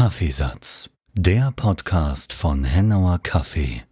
[0.00, 3.82] Kaffeesatz, der Podcast von Hennauer Kaffee.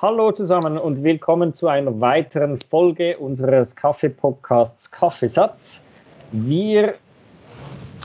[0.00, 5.92] Hallo zusammen und willkommen zu einer weiteren Folge unseres Kaffee-Podcasts Kaffeesatz.
[6.30, 6.92] Wir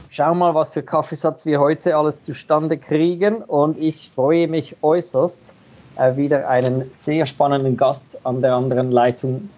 [0.10, 5.54] schauen mal, was für Kaffeesatz wir heute alles zustande kriegen und ich freue mich äußerst,
[5.98, 9.52] äh, wieder einen sehr spannenden Gast an der anderen Leitung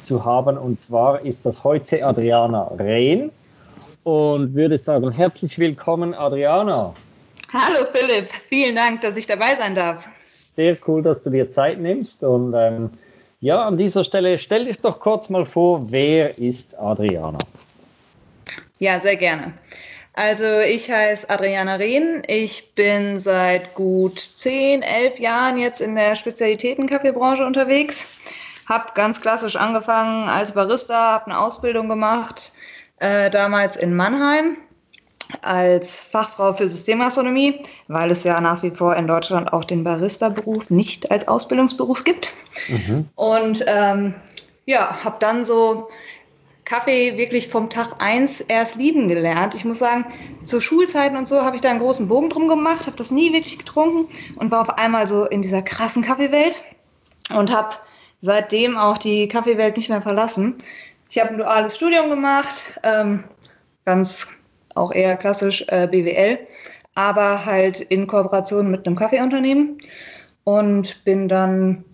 [0.00, 3.30] zu haben und zwar ist das heute Adriana Rehn
[4.04, 6.94] und würde sagen, herzlich willkommen Adriana.
[7.52, 10.08] Hallo Philipp, vielen Dank, dass ich dabei sein darf.
[10.56, 12.22] Sehr cool, dass du dir Zeit nimmst.
[12.24, 12.90] Und ähm,
[13.40, 17.38] ja, an dieser Stelle stell dich doch kurz mal vor, wer ist Adriana?
[18.78, 19.52] Ja, sehr gerne.
[20.14, 22.22] Also ich heiße Adriana Rehn.
[22.28, 28.08] Ich bin seit gut 10, 11 Jahren jetzt in der Spezialitätenkaffeebranche unterwegs.
[28.68, 32.52] Hab ganz klassisch angefangen als Barista, habe eine Ausbildung gemacht,
[32.98, 34.56] äh, damals in Mannheim
[35.42, 40.70] als Fachfrau für Systemastronomie, weil es ja nach wie vor in Deutschland auch den Barista-Beruf
[40.70, 42.30] nicht als Ausbildungsberuf gibt.
[42.68, 43.08] Mhm.
[43.14, 44.14] Und ähm,
[44.66, 45.88] ja, habe dann so
[46.64, 49.54] Kaffee wirklich vom Tag eins erst lieben gelernt.
[49.54, 50.06] Ich muss sagen,
[50.42, 53.32] zu Schulzeiten und so habe ich da einen großen Bogen drum gemacht, habe das nie
[53.32, 56.62] wirklich getrunken und war auf einmal so in dieser krassen Kaffeewelt
[57.36, 57.76] und habe
[58.20, 60.56] seitdem auch die Kaffeewelt nicht mehr verlassen.
[61.14, 63.22] Ich habe ein duales Studium gemacht, ähm,
[63.84, 64.26] ganz
[64.74, 66.40] auch eher klassisch äh, BWL,
[66.96, 69.78] aber halt in Kooperation mit einem Kaffeeunternehmen
[70.42, 71.84] und bin dann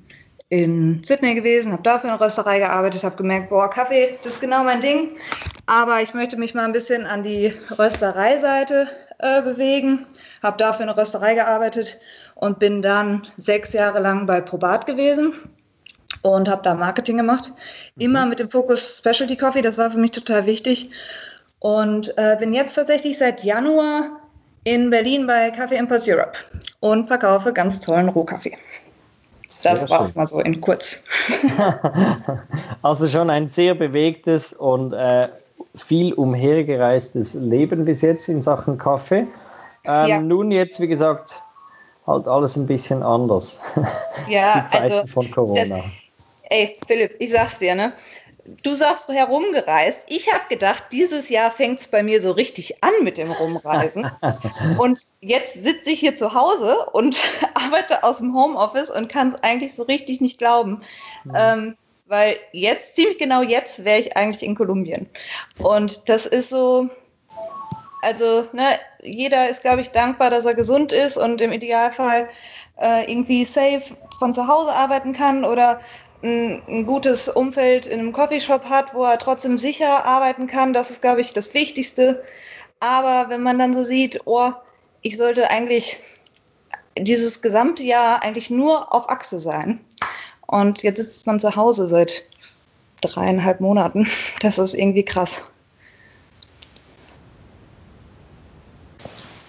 [0.48, 4.40] in Sydney gewesen, habe dafür in der Rösterei gearbeitet, habe gemerkt, boah, Kaffee, das ist
[4.40, 5.10] genau mein Ding.
[5.66, 10.06] Aber ich möchte mich mal ein bisschen an die Röstereiseite äh, bewegen,
[10.42, 12.00] habe dafür in der Rösterei gearbeitet
[12.36, 15.34] und bin dann sechs Jahre lang bei Probat gewesen
[16.22, 17.52] und habe da Marketing gemacht.
[17.98, 18.30] Immer mhm.
[18.30, 20.90] mit dem Fokus Specialty Coffee, das war für mich total wichtig.
[21.60, 24.10] Und äh, bin jetzt tatsächlich seit Januar
[24.64, 26.32] in Berlin bei Kaffee Impulse Europe
[26.80, 28.56] und verkaufe ganz tollen Rohkaffee.
[29.62, 31.04] Das war es mal so in kurz.
[32.82, 35.28] also schon ein sehr bewegtes und äh,
[35.74, 39.26] viel umhergereistes Leben bis jetzt in Sachen Kaffee.
[39.84, 40.20] Ähm, ja.
[40.20, 41.40] Nun jetzt, wie gesagt,
[42.06, 43.60] halt alles ein bisschen anders.
[44.28, 45.64] Ja, Die Zeiten also, von Corona.
[45.64, 45.82] Das,
[46.50, 47.94] ey, Philipp, ich sag's dir, ne?
[48.62, 50.04] du sagst herumgereist.
[50.08, 54.10] Ich habe gedacht, dieses Jahr fängt es bei mir so richtig an mit dem Rumreisen.
[54.78, 57.20] und jetzt sitze ich hier zu Hause und
[57.54, 60.80] arbeite aus dem Homeoffice und kann es eigentlich so richtig nicht glauben.
[61.24, 61.32] Mhm.
[61.34, 65.08] Ähm, weil jetzt, ziemlich genau jetzt, wäre ich eigentlich in Kolumbien.
[65.58, 66.90] Und das ist so,
[68.02, 72.28] also ne, jeder ist, glaube ich, dankbar, dass er gesund ist und im Idealfall
[72.80, 73.82] äh, irgendwie safe
[74.18, 75.80] von zu Hause arbeiten kann oder
[76.22, 80.72] ein, ein, gutes Umfeld in einem Coffeeshop hat, wo er trotzdem sicher arbeiten kann.
[80.72, 82.22] Das ist, glaube ich, das Wichtigste.
[82.80, 84.52] Aber wenn man dann so sieht, oh,
[85.02, 85.98] ich sollte eigentlich
[86.98, 89.80] dieses gesamte Jahr eigentlich nur auf Achse sein.
[90.46, 92.22] Und jetzt sitzt man zu Hause seit
[93.00, 94.08] dreieinhalb Monaten.
[94.40, 95.44] Das ist irgendwie krass.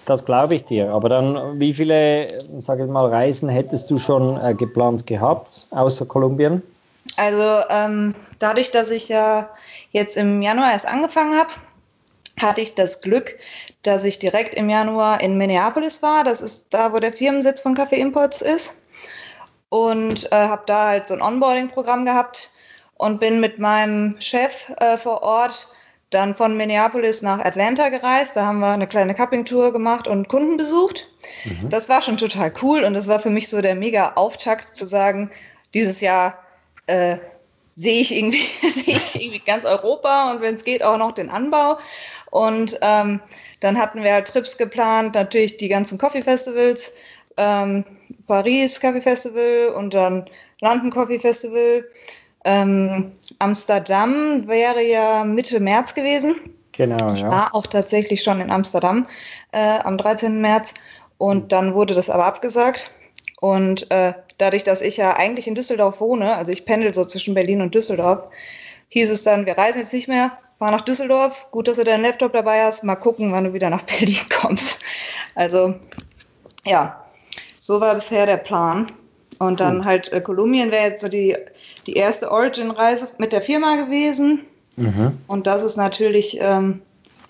[0.06, 0.90] Das glaube ich dir.
[0.90, 6.06] Aber dann, wie viele, sage ich mal, Reisen hättest du schon äh, geplant gehabt, außer
[6.06, 6.62] Kolumbien?
[7.16, 9.48] Also ähm, dadurch, dass ich ja
[9.90, 11.50] jetzt im Januar erst angefangen habe,
[12.40, 13.38] hatte ich das Glück,
[13.82, 16.24] dass ich direkt im Januar in Minneapolis war.
[16.24, 18.82] Das ist da, wo der Firmensitz von Kaffee Imports ist.
[19.68, 22.50] Und äh, habe da halt so ein Onboarding-Programm gehabt
[22.96, 25.68] und bin mit meinem Chef äh, vor Ort
[26.14, 28.36] dann von Minneapolis nach Atlanta gereist.
[28.36, 31.08] Da haben wir eine kleine Cupping-Tour gemacht und Kunden besucht.
[31.44, 31.70] Mhm.
[31.70, 34.86] Das war schon total cool und das war für mich so der mega Auftakt zu
[34.86, 35.30] sagen,
[35.74, 36.38] dieses Jahr
[36.86, 37.16] äh,
[37.74, 41.30] sehe ich irgendwie sehe ich irgendwie ganz Europa und wenn es geht auch noch den
[41.30, 41.78] Anbau.
[42.30, 43.20] Und ähm,
[43.60, 46.94] dann hatten wir halt Trips geplant, natürlich die ganzen Coffee Festivals,
[47.36, 47.84] ähm,
[48.26, 50.28] Paris Coffee Festival und dann
[50.60, 51.84] London Coffee Festival.
[52.44, 53.12] Ähm,
[53.42, 56.36] Amsterdam wäre ja Mitte März gewesen.
[56.70, 57.30] Genau, ich ja.
[57.30, 59.06] war auch tatsächlich schon in Amsterdam
[59.50, 60.40] äh, am 13.
[60.40, 60.74] März
[61.18, 62.90] und dann wurde das aber abgesagt.
[63.40, 67.34] Und äh, dadurch, dass ich ja eigentlich in Düsseldorf wohne, also ich pendel so zwischen
[67.34, 68.30] Berlin und Düsseldorf,
[68.88, 72.04] hieß es dann, wir reisen jetzt nicht mehr, fahr nach Düsseldorf, gut, dass du deinen
[72.04, 74.80] Laptop dabei hast, mal gucken, wann du wieder nach Berlin kommst.
[75.34, 75.74] Also
[76.64, 77.04] ja,
[77.58, 78.92] so war bisher der Plan.
[79.40, 81.36] Und dann halt äh, Kolumbien wäre jetzt so die,
[81.86, 84.40] die erste Origin-Reise mit der Firma gewesen.
[84.76, 85.18] Mhm.
[85.26, 86.80] Und das ist natürlich, ähm,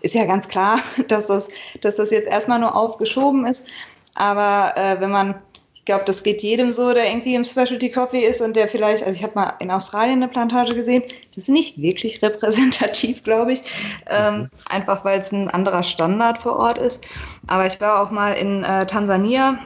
[0.01, 0.79] ist ja ganz klar,
[1.09, 1.49] dass das,
[1.81, 3.67] dass das jetzt erstmal nur aufgeschoben ist.
[4.15, 5.35] Aber äh, wenn man,
[5.75, 9.03] ich glaube, das geht jedem so, der irgendwie im Specialty Coffee ist und der vielleicht,
[9.03, 11.03] also ich habe mal in Australien eine Plantage gesehen,
[11.35, 13.63] das ist nicht wirklich repräsentativ, glaube ich,
[14.11, 17.05] ähm, einfach weil es ein anderer Standard vor Ort ist.
[17.47, 19.59] Aber ich war auch mal in äh, Tansania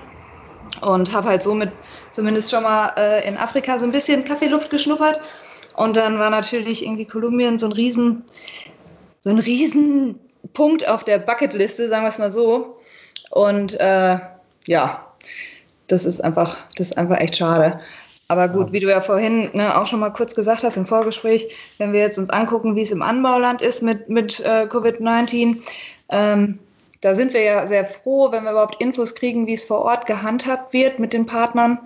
[0.82, 1.70] und habe halt somit
[2.10, 5.20] zumindest schon mal äh, in Afrika so ein bisschen Kaffeeluft geschnuppert.
[5.74, 8.24] Und dann war natürlich irgendwie Kolumbien so ein riesen,
[9.20, 10.18] so ein riesen
[10.54, 12.78] Punkt auf der Bucketliste, sagen wir es mal so.
[13.30, 14.18] Und äh,
[14.66, 15.06] ja,
[15.88, 17.80] das ist einfach, das ist einfach echt schade.
[18.28, 21.48] Aber gut, wie du ja vorhin ne, auch schon mal kurz gesagt hast im Vorgespräch,
[21.78, 25.58] wenn wir jetzt uns angucken, wie es im Anbauland ist mit, mit äh, Covid-19,
[26.08, 26.58] ähm,
[27.06, 30.06] da sind wir ja sehr froh, wenn wir überhaupt Infos kriegen, wie es vor Ort
[30.06, 31.78] gehandhabt wird mit den Partnern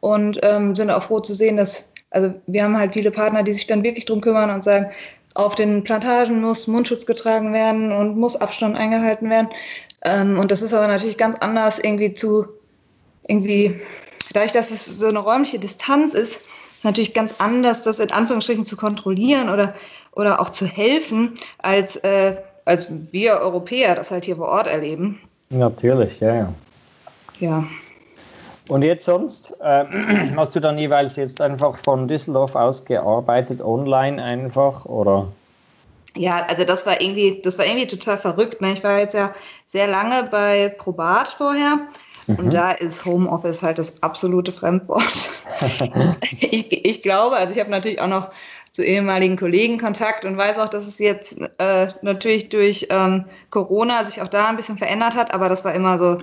[0.00, 3.52] und ähm, sind auch froh zu sehen, dass, also wir haben halt viele Partner, die
[3.52, 4.90] sich dann wirklich drum kümmern und sagen,
[5.34, 9.50] auf den Plantagen muss Mundschutz getragen werden und muss Abstand eingehalten werden.
[10.04, 12.46] Ähm, und das ist aber natürlich ganz anders irgendwie zu
[13.28, 13.80] irgendwie,
[14.32, 16.38] dadurch, dass es so eine räumliche Distanz ist,
[16.76, 19.76] ist natürlich ganz anders, das in Anführungsstrichen zu kontrollieren oder,
[20.10, 25.18] oder auch zu helfen, als, äh, als wir Europäer das halt hier vor Ort erleben.
[25.48, 26.54] Natürlich, ja, ja.
[27.38, 27.64] Ja.
[28.68, 29.84] Und jetzt sonst, äh,
[30.36, 35.28] hast du dann jeweils jetzt einfach von Düsseldorf aus gearbeitet, online einfach, oder?
[36.16, 38.60] Ja, also das war irgendwie, das war irgendwie total verrückt.
[38.60, 38.72] Ne?
[38.72, 39.32] Ich war jetzt ja
[39.66, 41.78] sehr lange bei Probat vorher
[42.26, 42.50] und mhm.
[42.50, 45.30] da ist Homeoffice halt das absolute Fremdwort.
[46.22, 48.30] ich, ich glaube, also ich habe natürlich auch noch
[48.76, 54.04] zu ehemaligen Kollegen Kontakt und weiß auch, dass es jetzt äh, natürlich durch ähm, Corona
[54.04, 56.18] sich auch da ein bisschen verändert hat, aber das war immer so,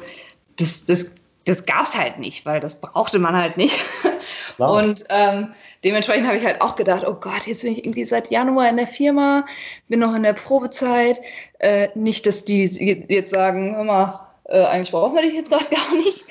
[0.58, 1.16] das, das,
[1.46, 3.76] das gab es halt nicht, weil das brauchte man halt nicht.
[4.60, 5.52] Und ähm,
[5.84, 8.78] dementsprechend habe ich halt auch gedacht, oh Gott, jetzt bin ich irgendwie seit Januar in
[8.78, 9.46] der Firma,
[9.88, 11.20] bin noch in der Probezeit.
[11.58, 12.66] Äh, nicht, dass die
[13.10, 16.26] jetzt sagen, hör mal, äh, eigentlich brauchen wir dich jetzt gerade gar nicht.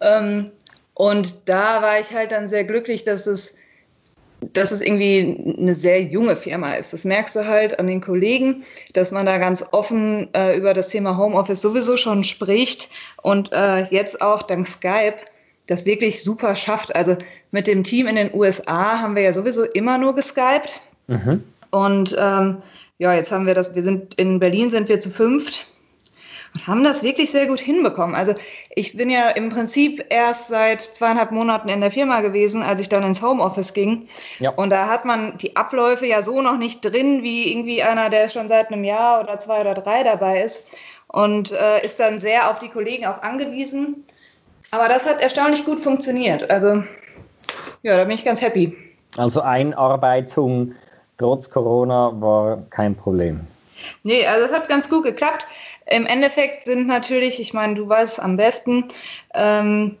[0.00, 0.52] Ähm,
[0.94, 3.58] und da war ich halt dann sehr glücklich, dass es,
[4.52, 6.92] dass es irgendwie eine sehr junge Firma ist.
[6.92, 10.88] Das merkst du halt an den Kollegen, dass man da ganz offen äh, über das
[10.88, 12.90] Thema Homeoffice sowieso schon spricht
[13.22, 15.16] und äh, jetzt auch dank Skype
[15.66, 16.94] das wirklich super schafft.
[16.94, 17.16] Also
[17.50, 20.80] mit dem Team in den USA haben wir ja sowieso immer nur geskypt.
[21.06, 21.42] Mhm.
[21.70, 22.62] Und ähm,
[22.98, 25.66] ja, jetzt haben wir das, wir sind in Berlin sind wir zu fünft
[26.66, 28.14] haben das wirklich sehr gut hinbekommen.
[28.14, 28.34] Also
[28.74, 32.88] ich bin ja im Prinzip erst seit zweieinhalb Monaten in der Firma gewesen, als ich
[32.88, 34.06] dann ins Homeoffice ging.
[34.38, 34.50] Ja.
[34.50, 38.28] Und da hat man die Abläufe ja so noch nicht drin, wie irgendwie einer, der
[38.28, 40.66] schon seit einem Jahr oder zwei oder drei dabei ist.
[41.08, 44.04] Und äh, ist dann sehr auf die Kollegen auch angewiesen.
[44.70, 46.50] Aber das hat erstaunlich gut funktioniert.
[46.50, 46.82] Also
[47.82, 48.76] ja, da bin ich ganz happy.
[49.16, 50.74] Also Einarbeitung
[51.18, 53.40] trotz Corona war kein Problem.
[54.02, 55.46] Nee, also es hat ganz gut geklappt.
[55.86, 58.84] Im Endeffekt sind natürlich, ich meine, du weißt am besten,
[59.34, 59.96] ähm,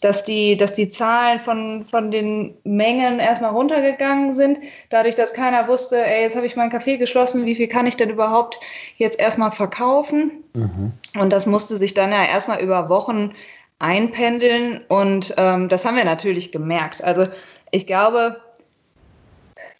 [0.00, 5.68] dass die, dass die Zahlen von, von den Mengen erstmal runtergegangen sind, dadurch, dass keiner
[5.68, 8.58] wusste, ey, jetzt habe ich meinen Kaffee geschlossen, wie viel kann ich denn überhaupt
[8.96, 10.42] jetzt erstmal verkaufen?
[10.54, 10.92] Mhm.
[11.20, 13.34] Und das musste sich dann ja erstmal über Wochen
[13.78, 17.02] einpendeln und ähm, das haben wir natürlich gemerkt.
[17.02, 17.26] Also
[17.70, 18.40] ich glaube,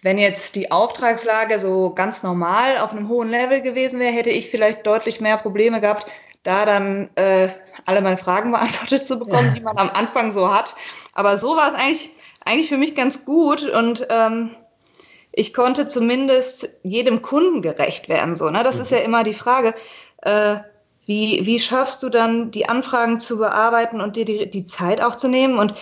[0.02, 4.50] wenn jetzt die Auftragslage so ganz normal auf einem hohen Level gewesen wäre, hätte ich
[4.50, 6.06] vielleicht deutlich mehr Probleme gehabt,
[6.42, 7.48] da dann äh,
[7.86, 10.74] alle meine Fragen beantwortet zu bekommen, die man am Anfang so hat.
[11.12, 12.10] Aber so war es eigentlich,
[12.44, 14.50] eigentlich für mich ganz gut und ähm,
[15.32, 18.36] ich konnte zumindest jedem Kunden gerecht werden.
[18.36, 18.62] So, ne?
[18.62, 18.82] Das mhm.
[18.82, 19.74] ist ja immer die Frage.
[20.22, 20.56] Äh,
[21.06, 25.16] wie, wie schaffst du dann, die Anfragen zu bearbeiten und dir die, die Zeit auch
[25.16, 25.58] zu nehmen?
[25.58, 25.74] Und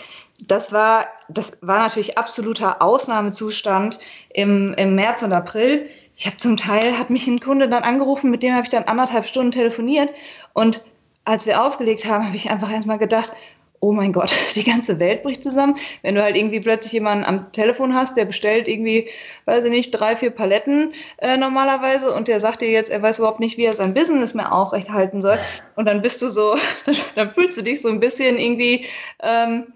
[0.47, 3.99] das war, das war natürlich absoluter Ausnahmezustand
[4.33, 5.88] im, im März und April.
[6.16, 8.85] Ich habe zum Teil, hat mich ein Kunde dann angerufen, mit dem habe ich dann
[8.85, 10.11] anderthalb Stunden telefoniert.
[10.52, 10.83] Und
[11.25, 13.33] als wir aufgelegt haben, habe ich einfach erstmal gedacht,
[13.80, 15.76] oh mein Gott, die ganze Welt bricht zusammen.
[16.02, 19.09] Wenn du halt irgendwie plötzlich jemanden am Telefon hast, der bestellt irgendwie,
[19.45, 23.18] weiß ich nicht, drei, vier Paletten äh, normalerweise und der sagt dir jetzt, er weiß
[23.18, 25.38] überhaupt nicht, wie er sein Business mehr aufrechthalten soll.
[25.76, 26.57] Und dann bist du so,
[27.14, 28.87] dann, fühlst du dich so ein bisschen irgendwie
[29.23, 29.66] ähm,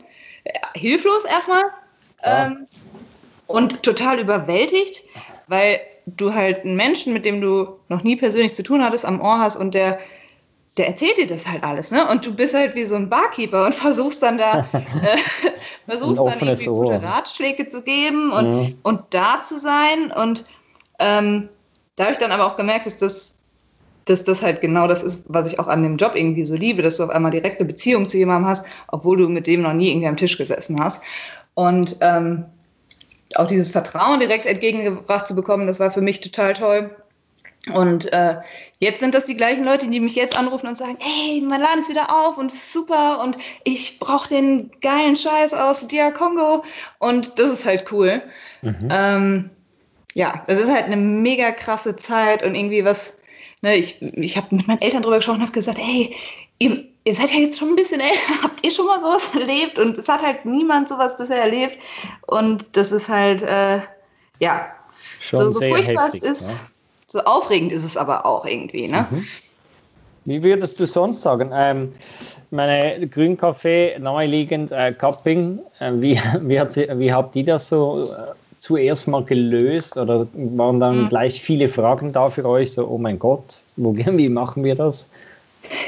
[0.75, 1.65] hilflos erstmal
[2.25, 2.47] ja.
[2.47, 2.67] ähm,
[3.47, 5.05] und total überwältigt,
[5.49, 9.21] weil du halt einen Menschen, mit dem du noch nie persönlich zu tun hattest, am
[9.21, 9.99] Ohr hast und der
[10.79, 12.09] der erzählt dir das halt alles, ne?
[12.09, 15.19] Und du bist halt wie so ein Barkeeper und versuchst dann da, äh,
[15.87, 18.79] versuchst dann irgendwie gute Ratschläge zu geben und, mhm.
[18.83, 20.11] und da zu sein.
[20.13, 20.45] Und
[20.99, 21.49] ähm,
[21.97, 23.39] da habe ich dann aber auch gemerkt, dass das,
[24.05, 26.83] dass das halt genau das ist, was ich auch an dem Job irgendwie so liebe,
[26.83, 29.91] dass du auf einmal direkte Beziehung zu jemandem hast, obwohl du mit dem noch nie
[29.91, 31.03] irgendwie am Tisch gesessen hast.
[31.55, 32.47] Und ähm,
[33.37, 36.91] auch dieses Vertrauen direkt entgegengebracht zu bekommen, das war für mich total toll.
[37.73, 38.39] Und äh,
[38.81, 41.79] jetzt sind das die gleichen Leute, die mich jetzt anrufen und sagen, hey, mein Laden
[41.79, 46.11] ist wieder auf und es ist super und ich brauche den geilen Scheiß aus Dia
[46.11, 46.65] Kongo
[46.99, 48.21] und das ist halt cool.
[48.63, 48.89] Mhm.
[48.91, 49.51] Ähm,
[50.15, 53.21] ja, es ist halt eine mega krasse Zeit und irgendwie was,
[53.63, 56.15] ne, ich, ich habe mit meinen Eltern drüber gesprochen und habe gesagt, hey,
[56.59, 59.79] ihr, ihr seid ja jetzt schon ein bisschen älter, habt ihr schon mal sowas erlebt?
[59.79, 61.79] Und es hat halt niemand sowas bisher erlebt
[62.27, 63.81] und das ist halt, äh,
[64.41, 64.67] ja,
[65.21, 66.51] schon so, so furchtbar es ist.
[66.51, 66.61] Ne?
[67.07, 68.89] So aufregend ist es aber auch irgendwie.
[68.89, 69.07] Ne?
[69.11, 69.27] Mhm.
[70.25, 71.51] Wie würdest du sonst sagen?
[71.55, 71.93] Ähm,
[72.51, 78.05] meine Grünkaffee naheliegend, äh, Cupping, äh, wie, wie, hat sie, wie habt ihr das so
[78.05, 78.07] äh,
[78.63, 79.97] zuerst mal gelöst?
[79.97, 81.09] Oder waren dann mhm.
[81.09, 82.73] gleich viele Fragen da für euch?
[82.73, 85.09] So, oh mein Gott, wo, wie machen wir das?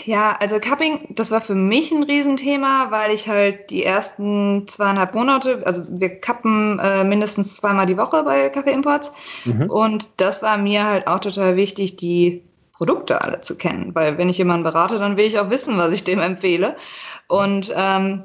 [0.04, 5.14] Ja, also Cupping, das war für mich ein Riesenthema, weil ich halt die ersten zweieinhalb
[5.14, 9.12] Monate, also wir kappen äh, mindestens zweimal die Woche bei Kaffee Imports.
[9.45, 9.71] Mhm.
[9.71, 13.95] Und das war mir halt auch total wichtig, die Produkte alle zu kennen.
[13.95, 16.76] Weil wenn ich jemanden berate, dann will ich auch wissen, was ich dem empfehle.
[17.28, 18.25] Und ähm,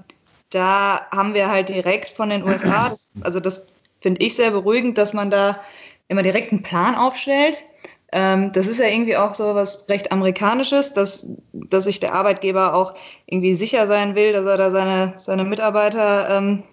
[0.51, 3.65] da haben wir halt direkt von den USA, das, also das
[4.01, 5.61] finde ich sehr beruhigend, dass man da
[6.07, 7.63] immer direkt einen Plan aufstellt
[8.11, 12.73] ähm, das ist ja irgendwie auch so was recht Amerikanisches, dass, dass sich der Arbeitgeber
[12.73, 12.95] auch
[13.27, 16.63] irgendwie sicher sein will, dass er da seine, seine Mitarbeiter ähm,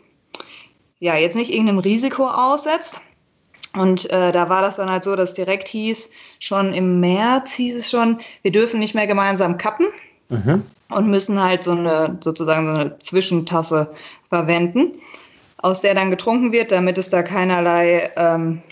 [0.98, 3.00] ja jetzt nicht irgendeinem Risiko aussetzt.
[3.74, 7.76] Und äh, da war das dann halt so, dass direkt hieß, schon im März hieß
[7.76, 9.88] es schon, wir dürfen nicht mehr gemeinsam kappen
[10.30, 10.62] mhm.
[10.88, 13.92] und müssen halt so eine sozusagen so eine Zwischentasse
[14.30, 14.92] verwenden,
[15.58, 18.62] aus der dann getrunken wird, damit es da keinerlei ähm,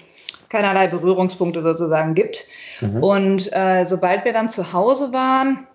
[0.55, 2.45] keinerlei Berührungspunkte sozusagen gibt.
[2.81, 3.03] Mhm.
[3.03, 5.67] Und äh, sobald wir dann zu Hause waren,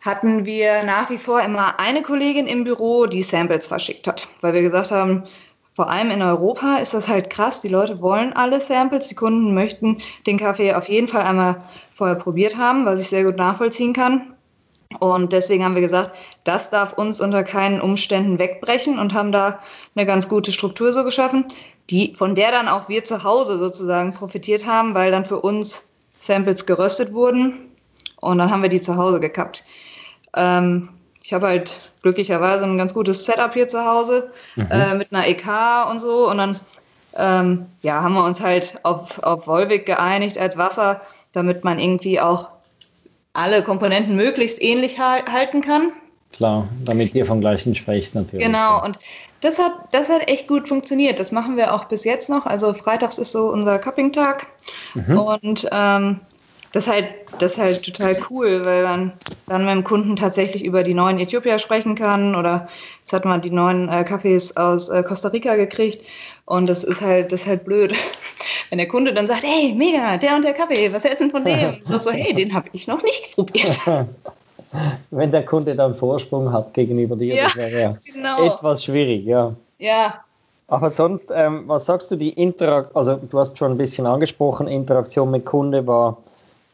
[0.00, 4.54] hatten wir nach wie vor immer eine Kollegin im Büro, die Samples verschickt hat, weil
[4.54, 5.24] wir gesagt haben,
[5.72, 7.60] vor allem in Europa ist das halt krass.
[7.60, 9.08] Die Leute wollen alle Samples.
[9.08, 11.62] Die Kunden möchten den Kaffee auf jeden Fall einmal
[11.92, 14.34] vorher probiert haben, was ich sehr gut nachvollziehen kann.
[14.98, 16.10] Und deswegen haben wir gesagt,
[16.44, 19.60] das darf uns unter keinen Umständen wegbrechen und haben da
[19.94, 21.52] eine ganz gute Struktur so geschaffen
[21.90, 25.88] die, von der dann auch wir zu Hause sozusagen profitiert haben, weil dann für uns
[26.18, 27.68] Samples geröstet wurden
[28.20, 29.64] und dann haben wir die zu Hause gekappt.
[30.36, 30.90] Ähm,
[31.22, 34.68] ich habe halt glücklicherweise ein ganz gutes Setup hier zu Hause mhm.
[34.70, 36.56] äh, mit einer EK und so und dann
[37.16, 41.00] ähm, ja, haben wir uns halt auf, auf Volvic geeinigt als Wasser,
[41.32, 42.50] damit man irgendwie auch
[43.32, 45.92] alle Komponenten möglichst ähnlich halten kann.
[46.32, 48.44] Klar, damit ihr vom gleichen sprecht natürlich.
[48.44, 48.98] Genau, und
[49.40, 51.18] das hat, das hat echt gut funktioniert.
[51.18, 52.46] Das machen wir auch bis jetzt noch.
[52.46, 54.46] Also freitags ist so unser Cupping-Tag.
[54.94, 55.18] Mhm.
[55.18, 56.20] Und ähm,
[56.72, 57.06] das, ist halt,
[57.38, 59.12] das ist halt total cool, weil man
[59.46, 62.36] dann mit dem Kunden tatsächlich über die neuen Äthiopier sprechen kann.
[62.36, 62.68] Oder
[63.00, 66.04] jetzt hat man die neuen äh, Kaffees aus äh, Costa Rica gekriegt.
[66.44, 67.94] Und das ist halt, das ist halt blöd.
[68.70, 71.32] Wenn der Kunde dann sagt, hey, mega, der und der Kaffee, was hältst du denn
[71.32, 71.78] von dem?
[71.82, 73.80] So, so hey, den habe ich noch nicht probiert.
[75.10, 78.44] wenn der Kunde dann Vorsprung hat gegenüber dir, ja, das wäre ja genau.
[78.44, 79.52] etwas schwierig, ja.
[79.78, 80.14] Ja.
[80.68, 84.68] Aber sonst, ähm, was sagst du, die Interaktion, also du hast schon ein bisschen angesprochen,
[84.68, 86.18] Interaktion mit Kunde war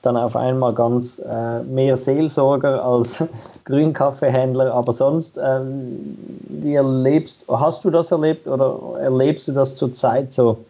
[0.06, 3.22] dann auf einmal ganz äh, mehr Seelsorger als
[3.64, 6.16] Grünkaffeehändler, aber sonst, ähm,
[6.48, 10.64] wie erlebst, hast du das erlebt oder erlebst du das zurzeit so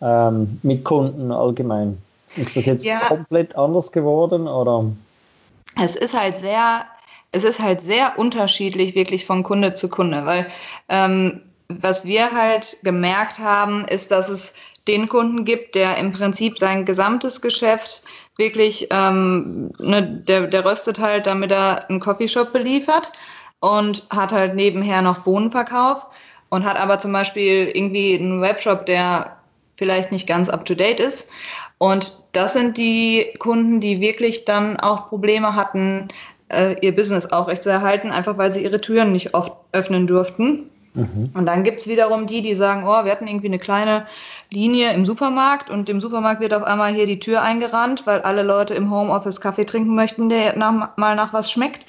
[0.00, 1.98] ähm, mit Kunden allgemein?
[2.36, 3.00] Ist das jetzt ja.
[3.00, 4.84] komplett anders geworden oder?
[5.76, 6.84] es ist halt sehr,
[7.32, 10.46] es ist halt sehr unterschiedlich wirklich von Kunde zu Kunde, weil
[10.88, 14.54] ähm, was wir halt gemerkt haben, ist, dass es
[14.88, 18.02] den Kunden gibt, der im Prinzip sein gesamtes Geschäft
[18.40, 23.12] wirklich, ähm, ne, der, der röstet halt, damit er einen Coffeeshop beliefert
[23.60, 26.06] und hat halt nebenher noch Bohnenverkauf
[26.48, 29.36] und hat aber zum Beispiel irgendwie einen Webshop, der
[29.76, 31.30] vielleicht nicht ganz up-to-date ist.
[31.78, 36.08] Und das sind die Kunden, die wirklich dann auch Probleme hatten,
[36.48, 40.70] äh, ihr Business aufrechtzuerhalten, einfach weil sie ihre Türen nicht oft öffnen durften.
[40.94, 41.30] Mhm.
[41.34, 44.06] Und dann gibt es wiederum die, die sagen, oh, wir hatten irgendwie eine kleine
[44.52, 48.42] Linie im Supermarkt und dem Supermarkt wird auf einmal hier die Tür eingerannt, weil alle
[48.42, 51.86] Leute im Homeoffice Kaffee trinken möchten, der nach, mal nach was schmeckt.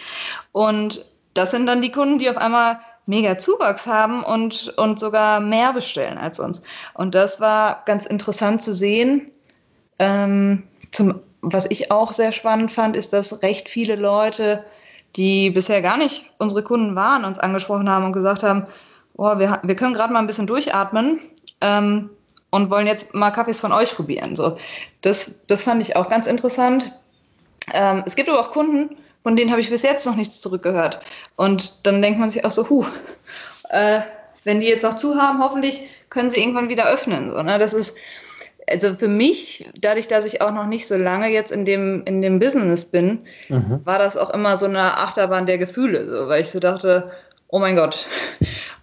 [0.51, 5.39] Und das sind dann die Kunden, die auf einmal mega Zuwachs haben und, und sogar
[5.39, 6.61] mehr bestellen als uns.
[6.93, 9.31] Und das war ganz interessant zu sehen,
[9.97, 14.63] ähm, zum, was ich auch sehr spannend fand, ist, dass recht viele Leute,
[15.15, 18.67] die bisher gar nicht unsere Kunden waren, uns angesprochen haben und gesagt haben,
[19.21, 21.19] oh, wir, wir können gerade mal ein bisschen durchatmen
[21.61, 22.09] ähm,
[22.49, 24.35] und wollen jetzt mal Kaffees von euch probieren.
[24.35, 24.57] So,
[25.01, 26.91] das, das fand ich auch ganz interessant.
[27.71, 31.01] Ähm, es gibt aber auch Kunden, von denen habe ich bis jetzt noch nichts zurückgehört.
[31.35, 32.85] Und dann denkt man sich auch so, huh,
[33.69, 33.99] äh,
[34.43, 37.29] wenn die jetzt noch zu haben, hoffentlich können sie irgendwann wieder öffnen.
[37.29, 37.59] So, ne?
[37.59, 37.95] Das ist,
[38.67, 42.23] also für mich, dadurch, dass ich auch noch nicht so lange jetzt in dem, in
[42.23, 43.81] dem Business bin, mhm.
[43.83, 47.11] war das auch immer so eine Achterbahn der Gefühle, so, weil ich so dachte,
[47.51, 48.07] oh mein Gott,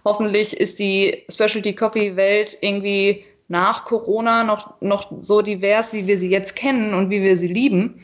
[0.05, 6.17] hoffentlich ist die Specialty Coffee Welt irgendwie nach Corona noch, noch so divers, wie wir
[6.17, 7.99] sie jetzt kennen und wie wir sie lieben,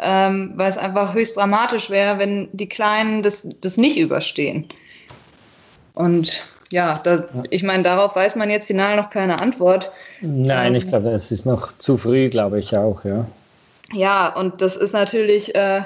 [0.00, 4.68] ähm, weil es einfach höchst dramatisch wäre, wenn die Kleinen das, das nicht überstehen.
[5.94, 9.90] Und ja, da, ich meine, darauf weiß man jetzt final noch keine Antwort.
[10.20, 13.26] Nein, ähm, ich glaube, es ist noch zu früh, glaube ich auch, ja.
[13.92, 15.82] Ja, und das ist natürlich, äh,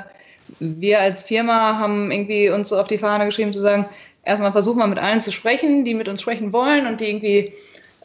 [0.61, 3.87] wir als Firma haben irgendwie uns so auf die Fahne geschrieben zu sagen,
[4.29, 7.55] erstmal versuchen wir mit allen zu sprechen, die mit uns sprechen wollen und die irgendwie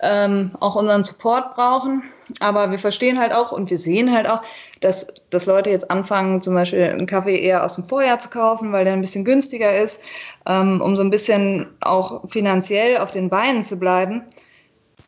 [0.01, 2.03] ähm, auch unseren Support brauchen.
[2.39, 4.41] Aber wir verstehen halt auch und wir sehen halt auch,
[4.79, 8.71] dass, dass Leute jetzt anfangen, zum Beispiel einen Kaffee eher aus dem Vorjahr zu kaufen,
[8.71, 10.01] weil der ein bisschen günstiger ist,
[10.47, 14.23] ähm, um so ein bisschen auch finanziell auf den Beinen zu bleiben.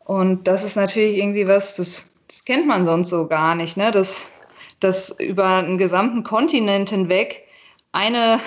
[0.04, 3.90] Und das ist natürlich irgendwie was, das, das kennt man sonst so gar nicht, ne?
[3.90, 4.26] dass,
[4.80, 7.42] dass über einen gesamten Kontinent hinweg
[7.92, 8.38] eine,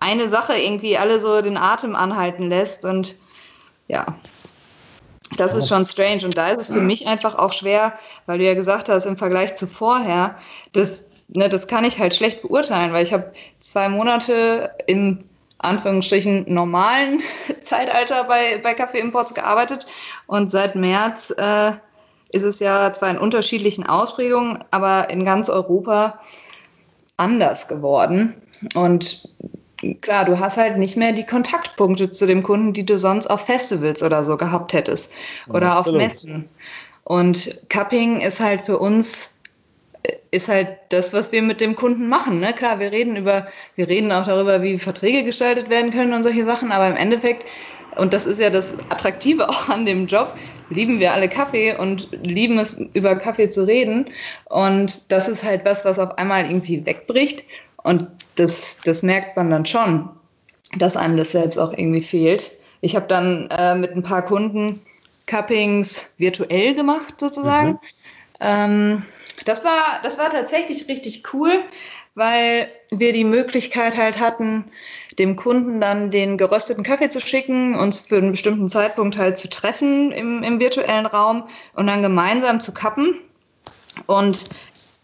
[0.00, 2.84] eine Sache irgendwie alle so den Atem anhalten lässt.
[2.84, 3.16] Und
[3.88, 4.06] ja,
[5.36, 6.24] das ist schon strange.
[6.24, 7.94] Und da ist es für mich einfach auch schwer,
[8.26, 10.36] weil du ja gesagt hast, im Vergleich zu vorher,
[10.72, 15.24] das, ne, das kann ich halt schlecht beurteilen, weil ich habe zwei Monate im
[15.58, 17.20] Anführungsstrichen normalen
[17.62, 19.86] Zeitalter bei, bei Kaffee Imports gearbeitet
[20.26, 21.72] und seit März äh,
[22.30, 26.20] ist es ja zwar in unterschiedlichen Ausprägungen, aber in ganz Europa
[27.16, 28.34] anders geworden.
[28.74, 29.28] Und
[30.00, 33.46] klar, du hast halt nicht mehr die Kontaktpunkte zu dem Kunden, die du sonst auf
[33.46, 35.14] Festivals oder so gehabt hättest
[35.48, 36.00] oder Absolut.
[36.00, 36.48] auf Messen.
[37.04, 39.38] Und Cupping ist halt für uns
[40.30, 42.40] ist halt das, was wir mit dem Kunden machen.
[42.40, 42.52] Ne?
[42.52, 46.44] Klar, wir reden über, wir reden auch darüber, wie Verträge gestaltet werden können und solche
[46.44, 47.44] Sachen, aber im Endeffekt,
[47.96, 50.34] und das ist ja das Attraktive auch an dem Job,
[50.70, 54.10] lieben wir alle Kaffee und lieben es, über Kaffee zu reden.
[54.46, 57.44] Und das ist halt was, was auf einmal irgendwie wegbricht.
[57.82, 58.06] Und
[58.36, 60.08] das, das merkt man dann schon,
[60.76, 62.50] dass einem das selbst auch irgendwie fehlt.
[62.80, 64.80] Ich habe dann äh, mit ein paar Kunden
[65.26, 67.70] Cuppings virtuell gemacht, sozusagen.
[67.70, 67.78] Mhm.
[68.40, 69.02] Ähm,
[69.44, 71.50] das, war, das war tatsächlich richtig cool,
[72.14, 74.64] weil wir die Möglichkeit halt hatten,
[75.18, 79.48] dem Kunden dann den gerösteten Kaffee zu schicken, uns für einen bestimmten Zeitpunkt halt zu
[79.48, 83.14] treffen im, im virtuellen Raum und dann gemeinsam zu kappen.
[84.06, 84.44] Und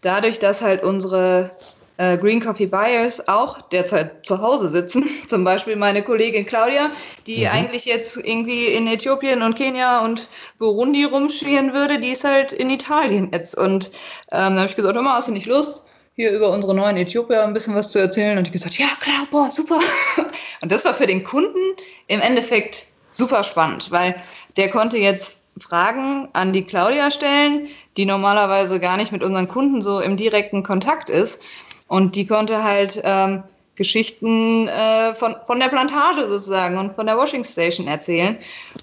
[0.01, 1.51] dadurch, dass halt unsere
[1.97, 5.05] äh, Green Coffee Buyers auch derzeit zu Hause sitzen.
[5.27, 6.91] Zum Beispiel meine Kollegin Claudia,
[7.27, 7.51] die mhm.
[7.51, 10.27] eigentlich jetzt irgendwie in Äthiopien und Kenia und
[10.59, 13.57] Burundi rumschwirren würde, die ist halt in Italien jetzt.
[13.57, 13.91] Und
[14.31, 15.83] ähm, da habe ich gesagt, mal, hast du nicht Lust?
[16.15, 18.37] hier über unsere neuen Äthiopier ein bisschen was zu erzählen.
[18.37, 19.79] Und ich gesagt, ja klar, boah, super.
[20.61, 21.59] Und das war für den Kunden
[22.07, 24.21] im Endeffekt super spannend, weil
[24.57, 29.81] der konnte jetzt Fragen an die Claudia stellen, die normalerweise gar nicht mit unseren Kunden
[29.81, 31.41] so im direkten Kontakt ist.
[31.87, 33.43] Und die konnte halt ähm,
[33.75, 38.37] Geschichten äh, von, von der Plantage sozusagen und von der Washing Station erzählen.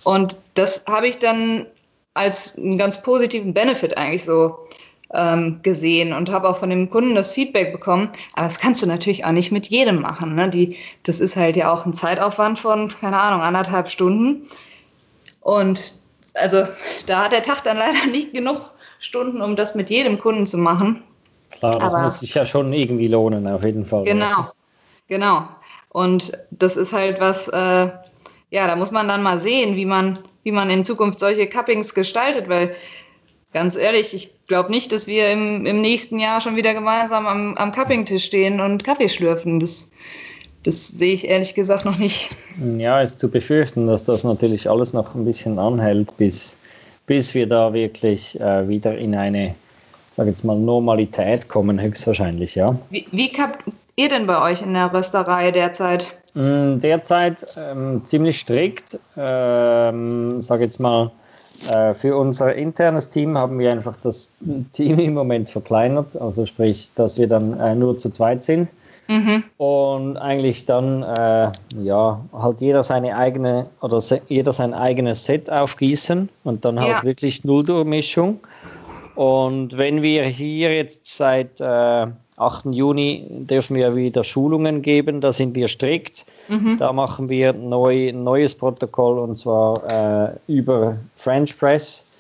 [0.05, 1.67] Und das habe ich dann
[2.15, 4.59] als einen ganz positiven Benefit eigentlich so
[5.15, 8.11] ähm, gesehen und habe auch von dem Kunden das Feedback bekommen.
[8.35, 10.35] Aber das kannst du natürlich auch nicht mit jedem machen.
[10.35, 10.49] Ne?
[10.49, 14.47] Die, das ist halt ja auch ein Zeitaufwand von, keine Ahnung, anderthalb Stunden.
[15.41, 15.95] Und
[16.35, 16.65] also
[17.07, 18.61] da hat der Tag dann leider nicht genug
[18.99, 21.03] Stunden, um das mit jedem Kunden zu machen.
[21.53, 24.05] Klar, das Aber, muss sich ja schon irgendwie lohnen, auf jeden Fall.
[24.05, 24.51] Genau,
[25.09, 25.49] genau.
[25.91, 27.89] Und das ist halt was, äh,
[28.51, 31.95] ja, da muss man dann mal sehen, wie man, wie man in Zukunft solche Cuppings
[31.95, 32.75] gestaltet, weil
[33.53, 37.55] ganz ehrlich, ich glaube nicht, dass wir im, im nächsten Jahr schon wieder gemeinsam am,
[37.57, 39.61] am Cupping-Tisch stehen und Kaffee schlürfen.
[39.61, 39.91] Das,
[40.63, 42.31] das sehe ich ehrlich gesagt noch nicht.
[42.79, 46.57] Ja, ist zu befürchten, dass das natürlich alles noch ein bisschen anhält, bis,
[47.07, 49.55] bis wir da wirklich äh, wieder in eine
[50.13, 52.77] sage jetzt mal, Normalität kommen, höchstwahrscheinlich, ja.
[52.91, 53.63] Wie, wie habt
[53.97, 56.15] ihr denn bei euch in der Rösterei derzeit?
[56.35, 61.11] Mm, derzeit ähm, ziemlich strikt, ähm, sage jetzt mal,
[61.71, 64.33] äh, für unser internes Team haben wir einfach das
[64.73, 68.69] Team im Moment verkleinert, also sprich, dass wir dann äh, nur zu zweit sind.
[69.09, 69.45] Mhm.
[69.59, 71.51] Und eigentlich dann, äh,
[71.83, 77.03] ja, halt jeder seine eigene oder jeder sein eigenes Set aufgießen und dann halt ja.
[77.03, 78.41] wirklich Nulldurchmischung.
[79.15, 82.67] Und wenn wir hier jetzt seit äh, 8.
[82.73, 86.25] Juni dürfen wir wieder Schulungen geben, da sind wir strikt.
[86.49, 86.77] Mhm.
[86.79, 92.11] Da machen wir neu, ein neues Protokoll und zwar äh, über French Press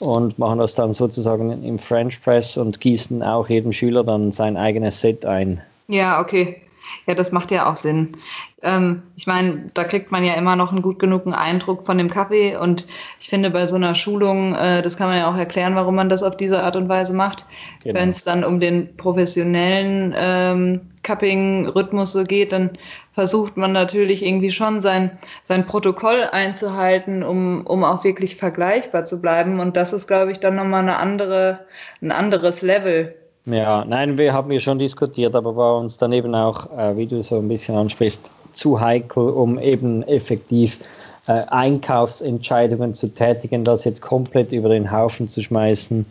[0.00, 4.56] und machen das dann sozusagen im French Press und gießen auch jedem Schüler dann sein
[4.56, 5.62] eigenes Set ein.
[5.88, 6.61] Ja, okay.
[7.06, 8.16] Ja, das macht ja auch Sinn.
[8.62, 12.08] Ähm, ich meine, da kriegt man ja immer noch einen gut genugen Eindruck von dem
[12.08, 12.86] Kaffee und
[13.20, 16.08] ich finde bei so einer Schulung, äh, das kann man ja auch erklären, warum man
[16.08, 17.46] das auf diese Art und Weise macht.
[17.82, 17.98] Genau.
[17.98, 22.70] Wenn es dann um den professionellen ähm, Cupping-Rhythmus so geht, dann
[23.12, 29.20] versucht man natürlich irgendwie schon sein, sein Protokoll einzuhalten, um, um auch wirklich vergleichbar zu
[29.20, 29.60] bleiben.
[29.60, 31.66] Und das ist, glaube ich, dann nochmal eine andere,
[32.00, 33.14] ein anderes Level.
[33.44, 37.06] Ja, nein, wir haben ja schon diskutiert, aber war uns dann eben auch, äh, wie
[37.06, 38.20] du so ein bisschen ansprichst,
[38.52, 40.78] zu heikel, um eben effektiv
[41.26, 46.06] äh, Einkaufsentscheidungen zu tätigen, das jetzt komplett über den Haufen zu schmeißen.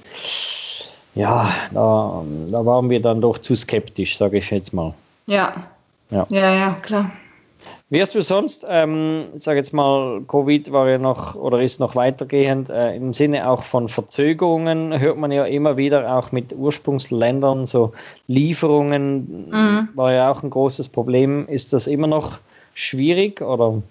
[1.16, 4.94] Ja, da, da waren wir dann doch zu skeptisch, sage ich jetzt mal.
[5.28, 5.54] Ja.
[6.10, 7.12] Ja, ja, ja klar.
[7.92, 11.98] Wirst du sonst, ähm, ich sage jetzt mal, Covid war ja noch oder ist noch
[11.98, 17.66] weitergehend, äh, im Sinne auch von Verzögerungen, hört man ja immer wieder auch mit Ursprungsländern,
[17.66, 17.92] so
[18.28, 19.90] Lieferungen mhm.
[19.94, 21.46] war ja auch ein großes Problem.
[21.50, 22.40] Ist das immer noch
[22.76, 23.82] schwierig oder?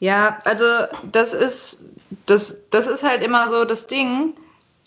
[0.00, 0.64] Ja, also
[1.12, 1.90] das ist,
[2.24, 4.32] das, das ist halt immer so das Ding.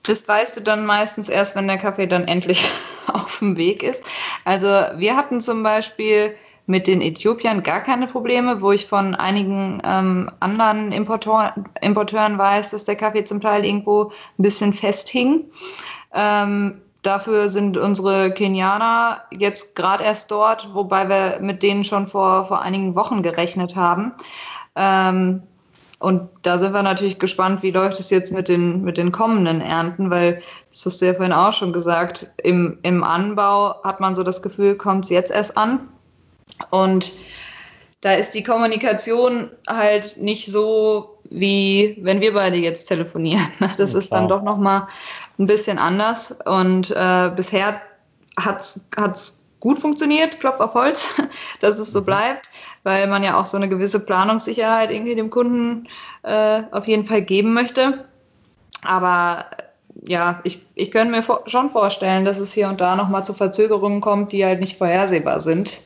[0.01, 2.67] Das weißt du dann meistens erst, wenn der Kaffee dann endlich
[3.13, 4.03] auf dem Weg ist.
[4.43, 6.34] Also wir hatten zum Beispiel
[6.67, 12.71] mit den Äthiopiern gar keine Probleme, wo ich von einigen ähm, anderen Importor Importeuren weiß,
[12.71, 15.45] dass der Kaffee zum Teil irgendwo ein bisschen festhing.
[16.13, 22.45] Ähm, dafür sind unsere Kenianer jetzt gerade erst dort, wobei wir mit denen schon vor,
[22.45, 24.12] vor einigen Wochen gerechnet haben.
[24.75, 25.43] Ähm,
[25.99, 29.62] und da sind wir natürlich gespannt, wie läuft es jetzt mit den, mit den kommenden
[29.62, 34.15] Ernten, weil, das hast du ja vorhin auch schon gesagt, im, im Anbau hat man
[34.15, 35.88] so das Gefühl, kommt es jetzt erst an.
[36.69, 37.13] Und
[38.01, 43.47] da ist die Kommunikation halt nicht so, wie wenn wir beide jetzt telefonieren.
[43.77, 44.87] Das ja, ist dann doch nochmal
[45.39, 46.37] ein bisschen anders.
[46.45, 47.81] Und äh, bisher
[48.39, 51.09] hat es gut funktioniert, Klopf auf Holz,
[51.61, 52.05] dass es so mhm.
[52.05, 52.49] bleibt,
[52.83, 55.87] weil man ja auch so eine gewisse Planungssicherheit irgendwie dem Kunden
[56.23, 58.05] äh, auf jeden Fall geben möchte.
[58.83, 59.45] Aber
[60.07, 64.01] ja, ich, ich könnte mir schon vorstellen, dass es hier und da nochmal zu Verzögerungen
[64.01, 65.77] kommt, die halt nicht vorhersehbar sind.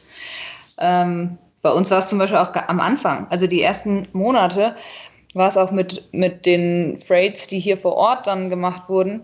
[0.82, 4.76] Ähm, bei uns war es zum Beispiel auch am Anfang, also die ersten Monate,
[5.34, 9.24] war es auch mit, mit den Freights, die hier vor Ort dann gemacht wurden,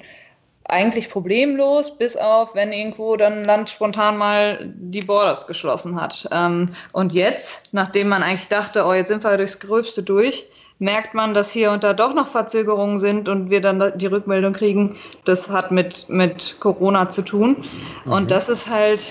[0.69, 6.27] eigentlich problemlos, bis auf, wenn irgendwo dann Land spontan mal die Borders geschlossen hat.
[6.31, 10.45] Ähm, und jetzt, nachdem man eigentlich dachte, oh, jetzt sind wir durchs Gröbste durch,
[10.79, 14.53] merkt man, dass hier und da doch noch Verzögerungen sind und wir dann die Rückmeldung
[14.53, 17.65] kriegen, das hat mit, mit Corona zu tun.
[18.05, 18.11] Mhm.
[18.11, 19.01] Und das ist halt,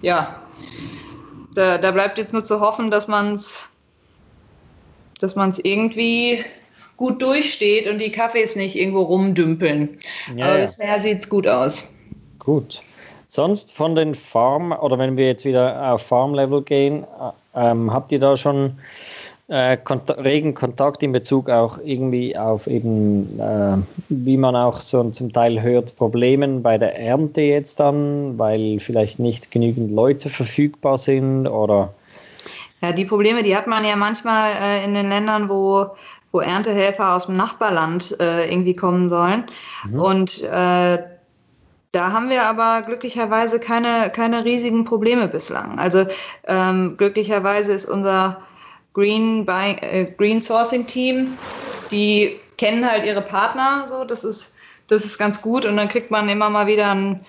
[0.00, 0.40] ja,
[1.54, 3.68] da, da bleibt jetzt nur zu hoffen, dass man es
[5.20, 6.44] dass man es irgendwie
[6.96, 9.98] gut durchsteht und die Kaffees nicht irgendwo rumdümpeln.
[10.36, 10.64] Ja, Aber ja.
[10.64, 11.92] bisher sieht es gut aus.
[12.38, 12.82] Gut.
[13.28, 17.04] Sonst von den Farm, oder wenn wir jetzt wieder auf Farm-Level gehen,
[17.54, 18.78] äh, ähm, habt ihr da schon
[19.48, 23.76] äh, Kont regen Kontakt in Bezug auch irgendwie auf eben, äh,
[24.08, 29.18] wie man auch so zum Teil hört, Problemen bei der Ernte jetzt dann, weil vielleicht
[29.18, 31.92] nicht genügend Leute verfügbar sind oder?
[32.80, 35.86] Ja, die Probleme, die hat man ja manchmal äh, in den Ländern, wo,
[36.32, 39.44] wo Erntehelfer aus dem Nachbarland äh, irgendwie kommen sollen.
[39.84, 40.00] Mhm.
[40.00, 40.98] Und äh,
[41.92, 45.78] da haben wir aber glücklicherweise keine, keine riesigen Probleme bislang.
[45.78, 46.06] Also
[46.46, 48.38] ähm, glücklicherweise ist unser
[48.94, 51.36] Green, Buy, äh, Green Sourcing Team,
[51.90, 54.54] die kennen halt ihre Partner, so das ist,
[54.88, 57.24] das ist ganz gut und dann kriegt man immer mal wieder ein,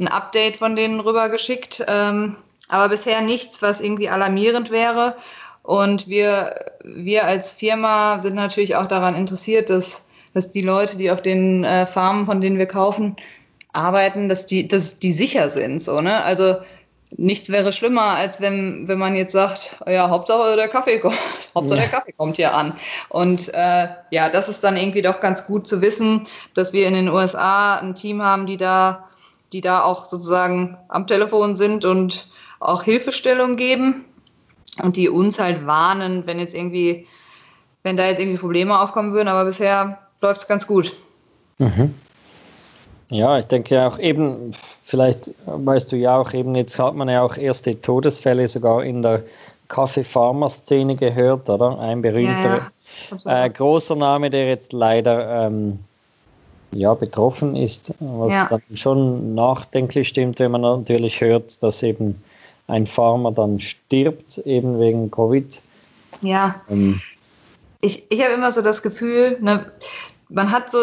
[0.00, 1.84] ein Update von denen rübergeschickt.
[1.88, 2.36] Ähm,
[2.68, 5.16] aber bisher nichts, was irgendwie alarmierend wäre.
[5.62, 11.10] Und wir, wir als Firma sind natürlich auch daran interessiert, dass, dass die Leute, die
[11.10, 13.16] auf den äh, Farmen, von denen wir kaufen,
[13.72, 15.82] arbeiten, dass die, dass die sicher sind.
[15.82, 16.22] So, ne?
[16.24, 16.56] Also
[17.16, 21.16] nichts wäre schlimmer, als wenn, wenn man jetzt sagt, ja, Hauptsache der Kaffee kommt,
[21.54, 22.74] Hauptsache der Kaffee kommt hier an.
[23.08, 26.94] Und äh, ja, das ist dann irgendwie doch ganz gut zu wissen, dass wir in
[26.94, 29.08] den USA ein Team haben, die da,
[29.52, 32.28] die da auch sozusagen am Telefon sind und
[32.60, 34.04] auch Hilfestellung geben
[34.82, 37.06] und die uns halt warnen, wenn jetzt irgendwie,
[37.82, 40.94] wenn da jetzt irgendwie Probleme aufkommen würden, aber bisher läuft es ganz gut.
[41.58, 41.94] Mhm.
[43.10, 44.50] Ja, ich denke auch eben,
[44.88, 49.02] vielleicht weißt du ja auch eben, jetzt hat man ja auch erste Todesfälle sogar in
[49.02, 49.22] der
[49.68, 51.78] Kaffee-Pharma-Szene gehört, oder?
[51.78, 52.70] Ein berühmter,
[53.10, 53.44] ja, ja.
[53.44, 55.78] Äh, großer Name, der jetzt leider ähm,
[56.72, 58.46] ja, betroffen ist, was ja.
[58.48, 62.22] dann schon nachdenklich stimmt, wenn man natürlich hört, dass eben
[62.66, 65.60] ein Farmer dann stirbt, eben wegen Covid.
[66.22, 66.62] Ja.
[66.70, 66.98] Ähm,
[67.82, 69.70] ich ich habe immer so das Gefühl, ne,
[70.30, 70.78] man hat so,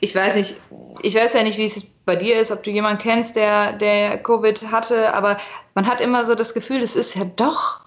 [0.00, 0.56] ich weiß nicht,
[1.02, 4.16] ich weiß ja nicht, wie es bei dir ist, ob du jemanden kennst, der, der
[4.22, 5.36] Covid hatte, aber
[5.74, 7.80] man hat immer so das Gefühl, es ist ja doch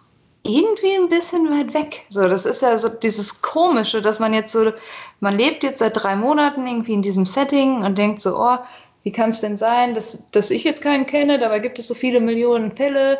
[0.43, 2.05] irgendwie ein bisschen weit weg.
[2.09, 4.71] So, das ist ja so dieses Komische, dass man jetzt so,
[5.21, 8.57] man lebt jetzt seit drei Monaten irgendwie in diesem Setting und denkt so, oh,
[9.03, 11.93] wie kann es denn sein, dass, dass ich jetzt keinen kenne, dabei gibt es so
[11.93, 13.19] viele Millionen Fälle.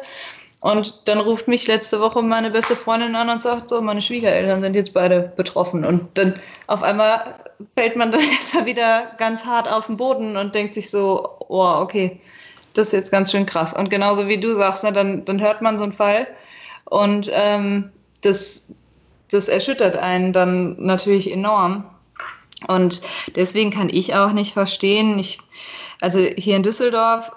[0.61, 4.61] Und dann ruft mich letzte Woche meine beste Freundin an und sagt so, meine Schwiegereltern
[4.61, 5.85] sind jetzt beide betroffen.
[5.85, 7.35] Und dann auf einmal
[7.75, 11.75] fällt man dann erstmal wieder ganz hart auf den Boden und denkt sich so, oh,
[11.79, 12.19] okay,
[12.73, 13.73] das ist jetzt ganz schön krass.
[13.73, 16.27] Und genauso wie du sagst, ne, dann, dann hört man so einen Fall
[16.85, 17.91] und ähm,
[18.21, 18.73] das,
[19.31, 21.89] das erschüttert einen dann natürlich enorm.
[22.67, 23.01] Und
[23.35, 25.39] deswegen kann ich auch nicht verstehen, ich,
[26.01, 27.31] also hier in Düsseldorf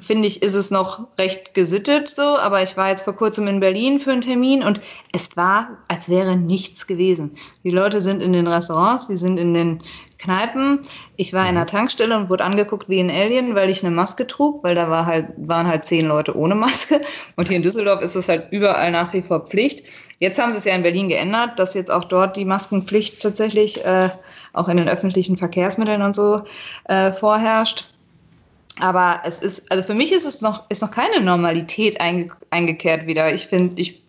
[0.00, 3.60] finde ich, ist es noch recht gesittet so, aber ich war jetzt vor kurzem in
[3.60, 4.80] Berlin für einen Termin und
[5.12, 7.32] es war, als wäre nichts gewesen.
[7.62, 9.82] Die Leute sind in den Restaurants, die sind in den
[10.18, 10.80] Kneipen.
[11.16, 14.26] Ich war in einer Tankstelle und wurde angeguckt wie ein Alien, weil ich eine Maske
[14.26, 17.00] trug, weil da war halt, waren halt zehn Leute ohne Maske.
[17.36, 19.84] Und hier in Düsseldorf ist es halt überall nach wie vor Pflicht.
[20.18, 23.84] Jetzt haben sie es ja in Berlin geändert, dass jetzt auch dort die Maskenpflicht tatsächlich
[23.84, 24.08] äh,
[24.52, 26.42] auch in den öffentlichen Verkehrsmitteln und so
[26.84, 27.93] äh, vorherrscht.
[28.80, 33.06] Aber es ist, also für mich ist es noch, ist noch keine Normalität einge, eingekehrt
[33.06, 33.32] wieder.
[33.32, 34.02] Ich finde, ich,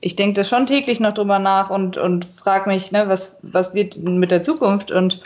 [0.00, 3.72] ich denke da schon täglich noch drüber nach und, und frage mich, ne, was, was
[3.74, 4.90] wird mit der Zukunft?
[4.90, 5.22] Und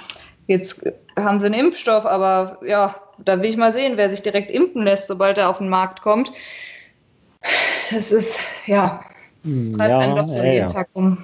[0.46, 0.85] jetzt
[1.18, 4.83] haben sie einen Impfstoff, aber ja, da will ich mal sehen, wer sich direkt impfen
[4.83, 6.31] lässt, sobald er auf den Markt kommt.
[7.90, 9.01] Das ist, ja,
[9.42, 10.68] das treibt ja, einen doch so ja, jeden ja.
[10.68, 11.18] Tag um.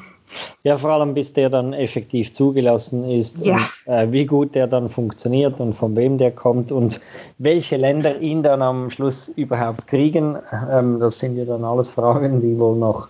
[0.64, 3.56] Ja, vor allem bis der dann effektiv zugelassen ist, ja.
[3.56, 7.00] und, äh, wie gut der dann funktioniert und von wem der kommt und
[7.38, 10.36] welche Länder ihn dann am Schluss überhaupt kriegen.
[10.70, 13.08] Ähm, das sind ja dann alles Fragen, die wohl noch,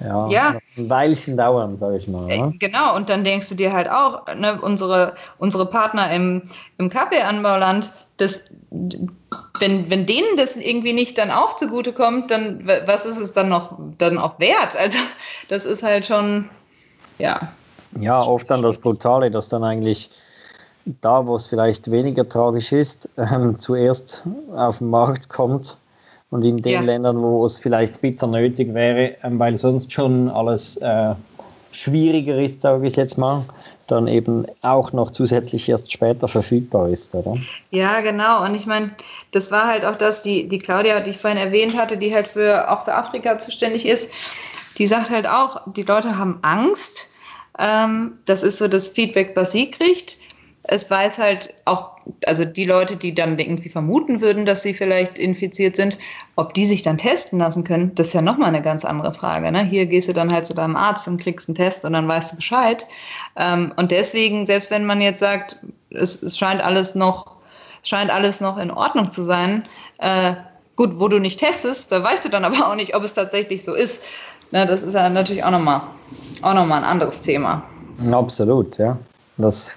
[0.00, 0.59] ja, ja.
[0.76, 2.26] Ein Weilchen dauern, sage ich mal.
[2.26, 2.54] Ne?
[2.58, 6.42] Genau, und dann denkst du dir halt auch, ne, unsere, unsere Partner im,
[6.78, 13.04] im Kaffeeanbauland, das, wenn, wenn denen das irgendwie nicht dann auch zugute kommt, dann was
[13.04, 14.76] ist es dann noch dann auch wert?
[14.76, 14.98] Also
[15.48, 16.48] das ist halt schon,
[17.18, 17.40] ja.
[17.98, 20.10] Ja, oft dann das Brutale, dass dann eigentlich
[20.84, 24.22] da, wo es vielleicht weniger tragisch ist, ähm, zuerst
[24.54, 25.76] auf den Markt kommt
[26.30, 26.80] und in den ja.
[26.80, 31.14] Ländern, wo es vielleicht bitter nötig wäre, ähm, weil sonst schon alles äh,
[31.72, 33.44] schwieriger ist, sage ich jetzt mal,
[33.88, 37.36] dann eben auch noch zusätzlich erst später verfügbar ist, oder?
[37.70, 38.44] Ja, genau.
[38.44, 38.90] Und ich meine,
[39.32, 42.28] das war halt auch das, die, die Claudia, die ich vorhin erwähnt hatte, die halt
[42.28, 44.12] für, auch für Afrika zuständig ist,
[44.78, 47.08] die sagt halt auch, die Leute haben Angst.
[47.58, 50.16] Ähm, das ist so das Feedback, was sie kriegt
[50.64, 51.92] es weiß halt auch,
[52.26, 55.98] also die Leute, die dann irgendwie vermuten würden, dass sie vielleicht infiziert sind,
[56.36, 59.50] ob die sich dann testen lassen können, das ist ja nochmal eine ganz andere Frage.
[59.50, 59.64] Ne?
[59.64, 62.32] Hier gehst du dann halt zu deinem Arzt und kriegst einen Test und dann weißt
[62.32, 62.86] du Bescheid.
[63.36, 65.58] Ähm, und deswegen, selbst wenn man jetzt sagt,
[65.90, 67.36] es, es scheint alles noch,
[67.82, 69.66] scheint alles noch in Ordnung zu sein,
[69.98, 70.34] äh,
[70.76, 73.64] gut, wo du nicht testest, da weißt du dann aber auch nicht, ob es tatsächlich
[73.64, 74.02] so ist.
[74.50, 75.82] Na, das ist ja natürlich auch nochmal
[76.42, 77.62] auch noch ein anderes Thema.
[78.12, 78.98] Absolut, ja.
[79.36, 79.74] Das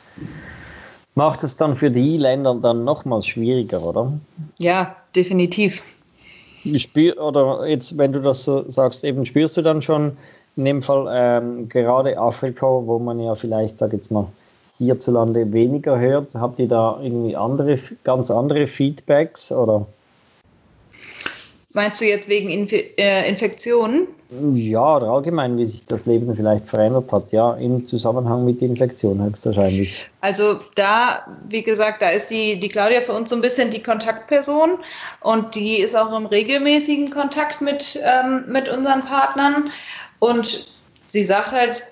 [1.15, 4.13] macht es dann für die Länder dann nochmals schwieriger, oder?
[4.58, 5.84] Ja, definitiv.
[6.78, 10.17] Spür, oder jetzt, wenn du das so sagst, eben spürst du dann schon
[10.56, 14.28] in dem Fall ähm, gerade Afrika, wo man ja vielleicht, sag jetzt mal,
[14.78, 19.86] hierzulande weniger hört, habt ihr da irgendwie andere, ganz andere Feedbacks oder?
[21.73, 24.08] Meinst du jetzt wegen Inf äh, Infektionen?
[24.54, 29.22] Ja, oder allgemein, wie sich das Leben vielleicht verändert hat, ja, im Zusammenhang mit Infektion
[29.22, 30.10] höchstwahrscheinlich.
[30.22, 33.84] Also da, wie gesagt, da ist die, die Claudia für uns so ein bisschen die
[33.84, 34.80] Kontaktperson
[35.22, 39.69] und die ist auch im regelmäßigen Kontakt mit, ähm, mit unseren Partnern.
[40.19, 40.67] Und
[41.08, 41.84] sie sagt halt,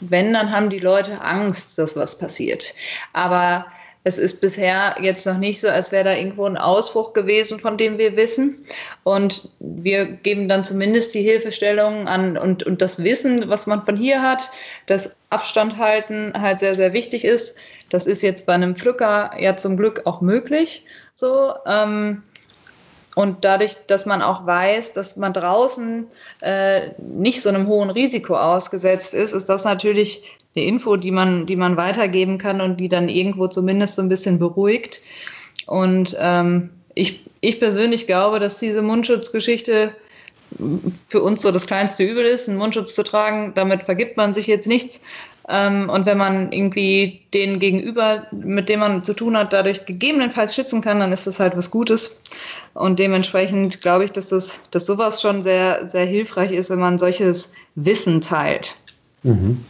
[0.00, 2.74] wenn, dann haben die Leute Angst, dass was passiert.
[3.12, 3.66] Aber
[4.04, 7.76] es ist bisher jetzt noch nicht so, als wäre da irgendwo ein Ausbruch gewesen, von
[7.76, 8.56] dem wir wissen.
[9.04, 13.96] Und wir geben dann zumindest die Hilfestellungen an und, und das Wissen, was man von
[13.96, 14.50] hier hat,
[14.86, 17.56] dass Abstand halten halt sehr, sehr wichtig ist.
[17.90, 20.84] Das ist jetzt bei einem Pflücker ja zum Glück auch möglich.
[21.14, 22.22] So, ähm,
[23.14, 26.06] und dadurch, dass man auch weiß, dass man draußen
[26.40, 31.46] äh, nicht so einem hohen Risiko ausgesetzt ist, ist das natürlich eine Info, die man,
[31.46, 35.00] die man weitergeben kann und die dann irgendwo zumindest so ein bisschen beruhigt.
[35.66, 39.94] Und ähm, ich, ich persönlich glaube, dass diese Mundschutzgeschichte
[41.06, 43.52] für uns so das kleinste Übel ist, einen Mundschutz zu tragen.
[43.54, 45.00] Damit vergibt man sich jetzt nichts.
[45.48, 50.54] Ähm, und wenn man irgendwie den Gegenüber, mit dem man zu tun hat, dadurch gegebenenfalls
[50.54, 52.22] schützen kann, dann ist das halt was Gutes.
[52.74, 56.98] Und dementsprechend glaube ich, dass das, dass sowas schon sehr, sehr hilfreich ist, wenn man
[56.98, 58.76] solches Wissen teilt.
[59.22, 59.64] Mhm.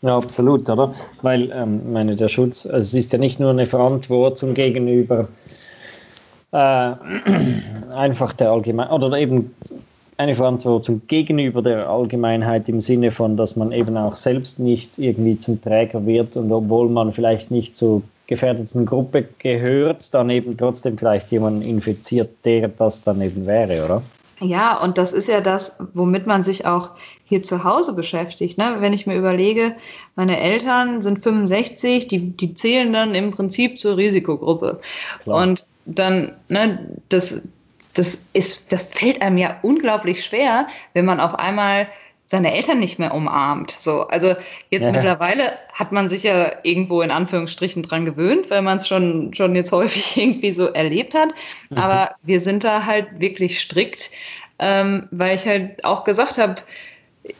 [0.00, 0.94] Ja, absolut, oder?
[1.22, 5.28] Weil, ähm, meine, der Schutz, also es ist ja nicht nur eine Verantwortung gegenüber
[6.52, 6.56] äh,
[7.94, 9.54] einfach der Allgemein oder eben
[10.16, 15.38] eine Verantwortung gegenüber der Allgemeinheit im Sinne von, dass man eben auch selbst nicht irgendwie
[15.38, 20.98] zum Träger wird und obwohl man vielleicht nicht zur gefährdeten Gruppe gehört, dann eben trotzdem
[20.98, 24.02] vielleicht jemanden infiziert, der das dann eben wäre, oder?
[24.40, 26.92] Ja, und das ist ja das, womit man sich auch
[27.24, 28.58] hier zu Hause beschäftigt.
[28.58, 28.76] Ne?
[28.78, 29.74] Wenn ich mir überlege,
[30.14, 34.80] meine Eltern sind 65, die, die zählen dann im Prinzip zur Risikogruppe.
[35.22, 35.42] Klar.
[35.42, 37.48] Und dann, ne, das,
[37.94, 41.88] das, ist, das fällt einem ja unglaublich schwer, wenn man auf einmal
[42.30, 43.70] seine Eltern nicht mehr umarmt.
[43.70, 44.34] So, also
[44.70, 44.92] jetzt ja.
[44.92, 49.56] mittlerweile hat man sich ja irgendwo in Anführungsstrichen dran gewöhnt, weil man es schon, schon
[49.56, 51.30] jetzt häufig irgendwie so erlebt hat.
[51.70, 51.78] Mhm.
[51.78, 54.10] Aber wir sind da halt wirklich strikt,
[54.58, 56.56] ähm, weil ich halt auch gesagt habe,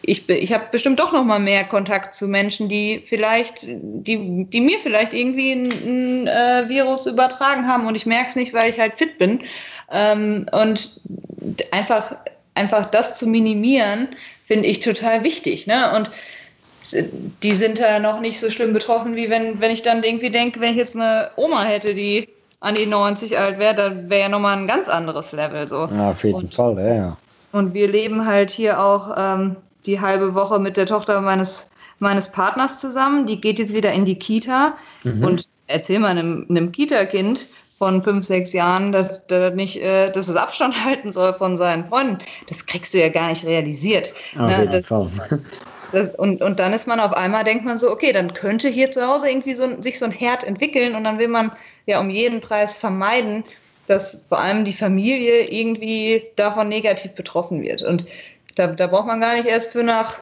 [0.01, 4.61] ich, ich habe bestimmt doch noch mal mehr Kontakt zu Menschen, die vielleicht, die, die
[4.63, 8.71] mir vielleicht irgendwie ein, ein äh, Virus übertragen haben und ich merke es nicht, weil
[8.71, 9.41] ich halt fit bin.
[9.91, 11.01] Ähm, und
[11.73, 12.17] einfach,
[12.55, 14.09] einfach das zu minimieren,
[14.49, 15.67] finde ich total wichtig.
[15.67, 15.95] Ne?
[15.95, 16.11] Und
[17.43, 20.59] die sind da noch nicht so schlimm betroffen, wie wenn, wenn ich dann irgendwie denke,
[20.61, 22.29] wenn ich jetzt eine Oma hätte, die
[22.61, 25.69] an die 90 alt wäre, dann wäre ja nochmal ein ganz anderes Level.
[25.69, 25.87] So.
[25.93, 27.17] Ja, auf jeden und, Fall, ja, ja.
[27.53, 32.29] Und wir leben halt hier auch ähm, die halbe Woche mit der Tochter meines, meines
[32.33, 33.27] Partners zusammen.
[33.27, 34.75] Die geht jetzt wieder in die Kita.
[35.05, 35.25] Mhm.
[35.25, 37.47] Und erzähl mal einem, einem Kita-Kind
[37.79, 41.85] von fünf, sechs Jahren, dass, dass, nicht, äh, dass es Abstand halten soll von seinen
[41.85, 42.19] Freunden.
[42.49, 44.13] Das kriegst du ja gar nicht realisiert.
[44.35, 44.69] Ne?
[44.69, 44.89] Das,
[45.93, 48.91] das, und, und dann ist man auf einmal, denkt man so, okay, dann könnte hier
[48.91, 51.53] zu Hause irgendwie so, sich so ein Herd entwickeln und dann will man
[51.87, 53.45] ja um jeden Preis vermeiden,
[53.87, 57.83] dass vor allem die Familie irgendwie davon negativ betroffen wird.
[57.83, 58.05] Und
[58.57, 60.19] da, da braucht man gar nicht erst für nach,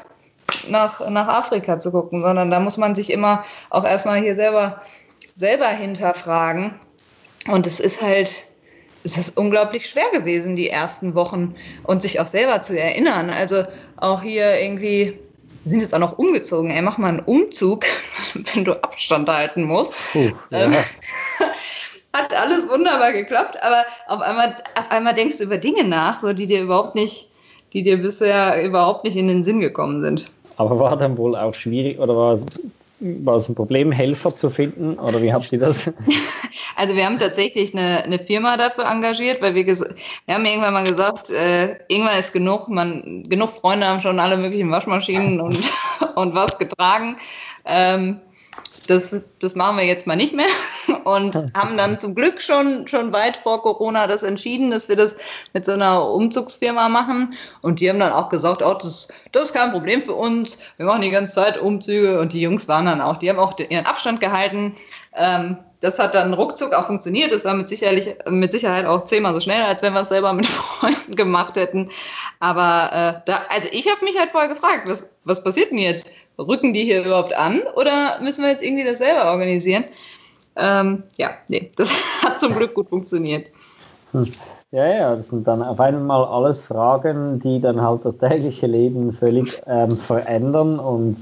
[0.69, 4.83] nach, nach Afrika zu gucken, sondern da muss man sich immer auch erstmal hier selber,
[5.37, 6.74] selber hinterfragen.
[7.48, 8.44] Und es ist halt,
[9.05, 13.31] es ist unglaublich schwer gewesen, die ersten Wochen und sich auch selber zu erinnern.
[13.31, 13.62] Also
[13.96, 15.18] auch hier irgendwie,
[15.62, 17.85] wir sind jetzt auch noch umgezogen, ey, mach mal einen Umzug,
[18.55, 19.94] wenn du Abstand halten musst.
[20.12, 20.64] Puh, ja.
[20.64, 20.74] Ähm,
[22.12, 26.33] hat alles wunderbar geklappt, aber auf einmal, auf einmal denkst du über Dinge nach, so
[26.33, 27.31] die dir überhaupt nicht
[27.72, 30.31] die dir bisher überhaupt nicht in den Sinn gekommen sind.
[30.57, 32.46] Aber war dann wohl auch schwierig oder war es,
[33.01, 35.91] war es ein Problem, Helfer zu finden oder wie habt ihr das?
[36.79, 40.85] Also wir haben tatsächlich eine, eine Firma dafür engagiert, weil wir, wir haben irgendwann mal
[40.85, 45.59] gesagt, äh, irgendwann ist genug, man, genug Freunde haben schon alle möglichen Waschmaschinen und,
[46.17, 47.17] und was getragen.
[47.65, 48.21] Ähm,
[48.87, 50.46] das, das machen wir jetzt mal nicht mehr
[51.05, 55.16] und haben dann zum Glück schon, schon weit vor Corona das entschieden, dass wir das
[55.53, 57.35] mit so einer Umzugsfirma machen.
[57.62, 60.59] Und die haben dann auch gesagt, oh, das, das ist kein Problem für uns.
[60.77, 63.59] Wir machen die ganze Zeit Umzüge und die Jungs waren dann auch, die haben auch
[63.59, 64.75] ihren Abstand gehalten.
[65.14, 67.33] Ähm, das hat dann ruckzuck auch funktioniert.
[67.33, 70.33] Das war mit, sicherlich, mit Sicherheit auch zehnmal so schnell, als wenn wir es selber
[70.33, 71.90] mit Freunden gemacht hätten.
[72.40, 76.09] Aber äh, da, also ich habe mich halt vorher gefragt, was, was passiert denn jetzt?
[76.38, 79.85] Rücken die hier überhaupt an oder müssen wir jetzt irgendwie das selber organisieren?
[80.57, 83.49] Ähm, ja, nee, das hat zum Glück gut funktioniert.
[84.12, 84.31] Hm.
[84.72, 89.12] Ja, ja, das sind dann auf einmal alles Fragen, die dann halt das tägliche Leben
[89.12, 91.18] völlig ähm, verändern und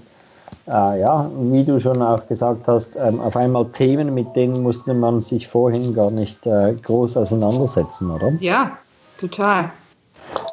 [0.66, 4.94] äh, ja, wie du schon auch gesagt hast, ähm, auf einmal Themen, mit denen musste
[4.94, 8.32] man sich vorhin gar nicht äh, groß auseinandersetzen, oder?
[8.40, 8.78] Ja,
[9.18, 9.70] total.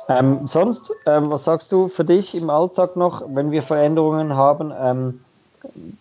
[0.09, 4.73] Ähm, sonst, ähm, was sagst du für dich im Alltag noch, wenn wir Veränderungen haben?
[4.79, 5.21] Ähm,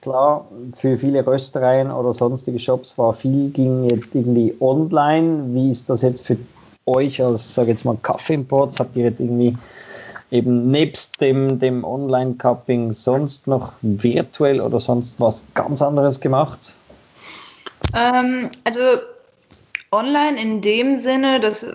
[0.01, 5.55] klar, für viele Röstereien oder sonstige Shops war viel, ging jetzt irgendwie online.
[5.55, 6.37] Wie ist das jetzt für
[6.87, 8.81] euch als, sage jetzt mal, Kaffeeimports?
[8.81, 9.57] Habt ihr jetzt irgendwie
[10.31, 16.75] eben nebst dem, dem Online-Cupping sonst noch virtuell oder sonst was ganz anderes gemacht?
[17.95, 18.81] Ähm, also
[19.93, 21.67] online in dem Sinne, dass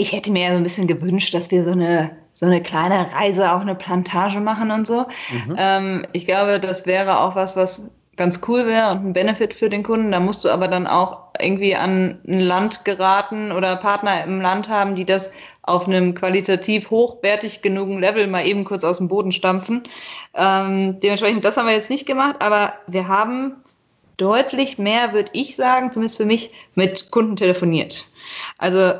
[0.00, 3.12] ich hätte mir ja so ein bisschen gewünscht, dass wir so eine, so eine kleine
[3.12, 5.06] Reise, auch eine Plantage machen und so.
[5.46, 5.56] Mhm.
[5.58, 9.68] Ähm, ich glaube, das wäre auch was, was ganz cool wäre und ein Benefit für
[9.68, 10.10] den Kunden.
[10.12, 14.68] Da musst du aber dann auch irgendwie an ein Land geraten oder Partner im Land
[14.68, 15.32] haben, die das
[15.62, 19.82] auf einem qualitativ hochwertig genugen Level mal eben kurz aus dem Boden stampfen.
[20.34, 23.56] Ähm, dementsprechend, das haben wir jetzt nicht gemacht, aber wir haben
[24.16, 28.06] deutlich mehr, würde ich sagen, zumindest für mich, mit Kunden telefoniert.
[28.58, 28.92] Also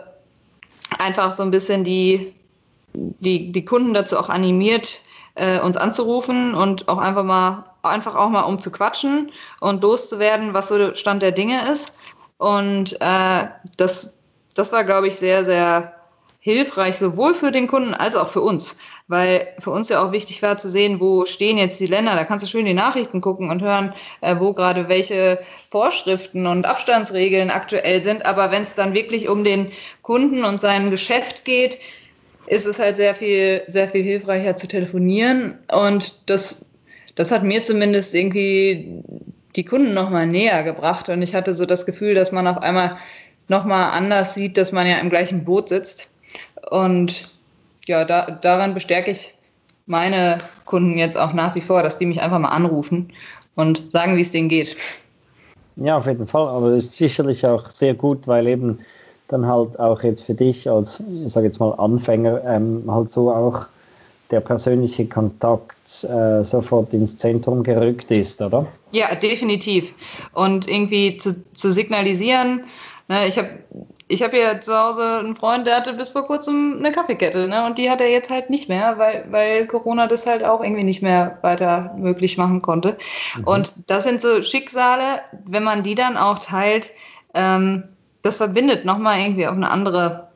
[1.01, 2.35] einfach so ein bisschen die,
[2.95, 5.01] die, die Kunden dazu auch animiert,
[5.35, 10.55] äh, uns anzurufen und auch einfach mal, einfach auch mal um zu quatschen und loszuwerden,
[10.55, 11.99] was so Stand der Dinge ist.
[12.39, 13.47] Und äh,
[13.77, 14.19] das,
[14.55, 16.00] das war, glaube ich, sehr, sehr
[16.41, 18.79] hilfreich, sowohl für den Kunden als auch für uns.
[19.09, 22.15] Weil für uns ja auch wichtig war zu sehen, wo stehen jetzt die Länder.
[22.15, 25.39] Da kannst du schön die Nachrichten gucken und hören, äh, wo gerade welche
[25.69, 28.25] Vorschriften und Abstandsregeln aktuell sind.
[28.25, 29.71] Aber wenn es dann wirklich um den
[30.01, 31.79] Kunden und sein Geschäft geht,
[32.47, 35.59] ist es halt sehr viel, sehr viel hilfreicher zu telefonieren.
[35.71, 36.71] Und das,
[37.17, 39.03] das hat mir zumindest irgendwie
[39.57, 41.11] die Kunden nochmal näher gebracht.
[41.11, 42.97] Und ich hatte so das Gefühl, dass man auf einmal
[43.49, 46.09] nochmal anders sieht, dass man ja im gleichen Boot sitzt.
[46.71, 47.31] Und
[47.87, 49.35] ja, da, daran bestärke ich
[49.87, 53.13] meine Kunden jetzt auch nach wie vor, dass die mich einfach mal anrufen
[53.57, 54.77] und sagen, wie es denen geht.
[55.77, 56.47] Ja, auf jeden Fall.
[56.47, 58.79] Aber es ist sicherlich auch sehr gut, weil eben
[59.29, 63.33] dann halt auch jetzt für dich als, ich sage jetzt mal Anfänger, ähm, halt so
[63.33, 63.67] auch
[64.31, 68.67] der persönliche Kontakt äh, sofort ins Zentrum gerückt ist, oder?
[68.93, 69.95] Ja, definitiv.
[70.35, 72.65] Und irgendwie zu, zu signalisieren,
[73.09, 73.49] ne, ich habe
[74.11, 77.65] ich hab ja zu Hause einen Freund, der hatte bis vor kurzem eine Kaffeekette, ne,
[77.65, 80.85] und die hat er jetzt halt nicht mehr, weil, weil Corona das halt auch irgendwie
[80.85, 82.99] nicht mehr weiter möglich machen konnte.
[83.37, 83.45] Mhm.
[83.45, 86.93] Und das sind so Schicksale, wenn man die dann auch teilt,
[87.35, 87.85] ähm,
[88.23, 90.29] das verbindet nochmal irgendwie auf eine andere,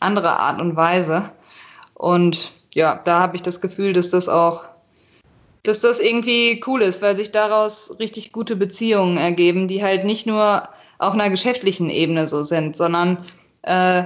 [0.00, 1.30] andere Art und Weise.
[1.94, 4.64] Und ja, da habe ich das Gefühl, dass das auch,
[5.62, 10.26] dass das irgendwie cool ist, weil sich daraus richtig gute Beziehungen ergeben, die halt nicht
[10.26, 10.68] nur
[10.98, 13.24] auf einer geschäftlichen Ebene so sind, sondern
[13.62, 14.04] äh,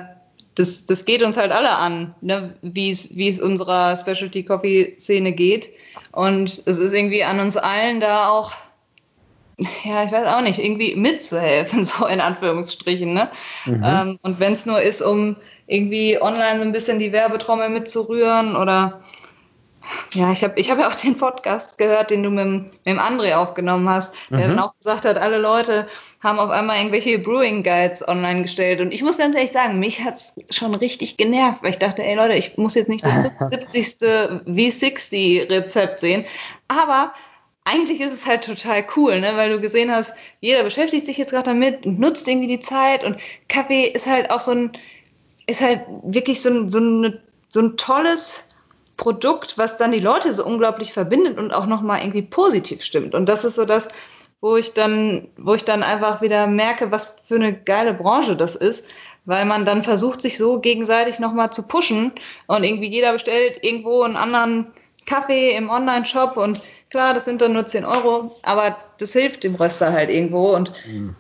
[0.55, 2.55] das, das geht uns halt alle an, ne?
[2.62, 5.70] wie es unserer Specialty Coffee Szene geht.
[6.12, 8.53] Und es ist irgendwie an uns allen da auch
[9.84, 13.12] ja, ich weiß auch nicht, irgendwie mitzuhelfen, so in Anführungsstrichen.
[13.12, 13.30] Ne?
[13.66, 13.84] Mhm.
[13.84, 15.36] Ähm, und wenn es nur ist, um
[15.66, 19.01] irgendwie online so ein bisschen die Werbetrommel mitzurühren oder
[20.14, 22.99] ja, ich habe ich hab ja auch den Podcast gehört, den du mit, mit dem
[22.99, 24.43] André aufgenommen hast, der mhm.
[24.43, 25.89] dann auch gesagt hat, alle Leute
[26.22, 28.80] haben auf einmal irgendwelche Brewing Guides online gestellt.
[28.80, 32.03] Und ich muss ganz ehrlich sagen, mich hat es schon richtig genervt, weil ich dachte,
[32.03, 33.14] ey Leute, ich muss jetzt nicht das
[33.68, 34.09] 70.
[34.47, 36.24] V60-Rezept sehen.
[36.68, 37.12] Aber
[37.64, 39.33] eigentlich ist es halt total cool, ne?
[39.37, 43.05] weil du gesehen hast, jeder beschäftigt sich jetzt gerade damit und nutzt irgendwie die Zeit
[43.05, 43.16] und
[43.49, 44.72] Kaffee ist halt auch so ein,
[45.47, 48.49] ist halt wirklich so ein, so, eine, so ein tolles
[49.03, 53.16] Produkt, was dann die Leute so unglaublich verbindet und auch nochmal irgendwie positiv stimmt.
[53.16, 53.88] Und das ist so das,
[54.40, 58.55] wo ich dann, wo ich dann einfach wieder merke, was für eine geile Branche das
[58.55, 58.92] ist,
[59.24, 62.12] weil man dann versucht, sich so gegenseitig nochmal zu pushen
[62.46, 64.68] und irgendwie jeder bestellt irgendwo einen anderen
[65.05, 66.61] Kaffee im Online-Shop und
[66.92, 70.55] Klar, das sind dann nur 10 Euro, aber das hilft dem Röster halt irgendwo.
[70.55, 70.74] Und,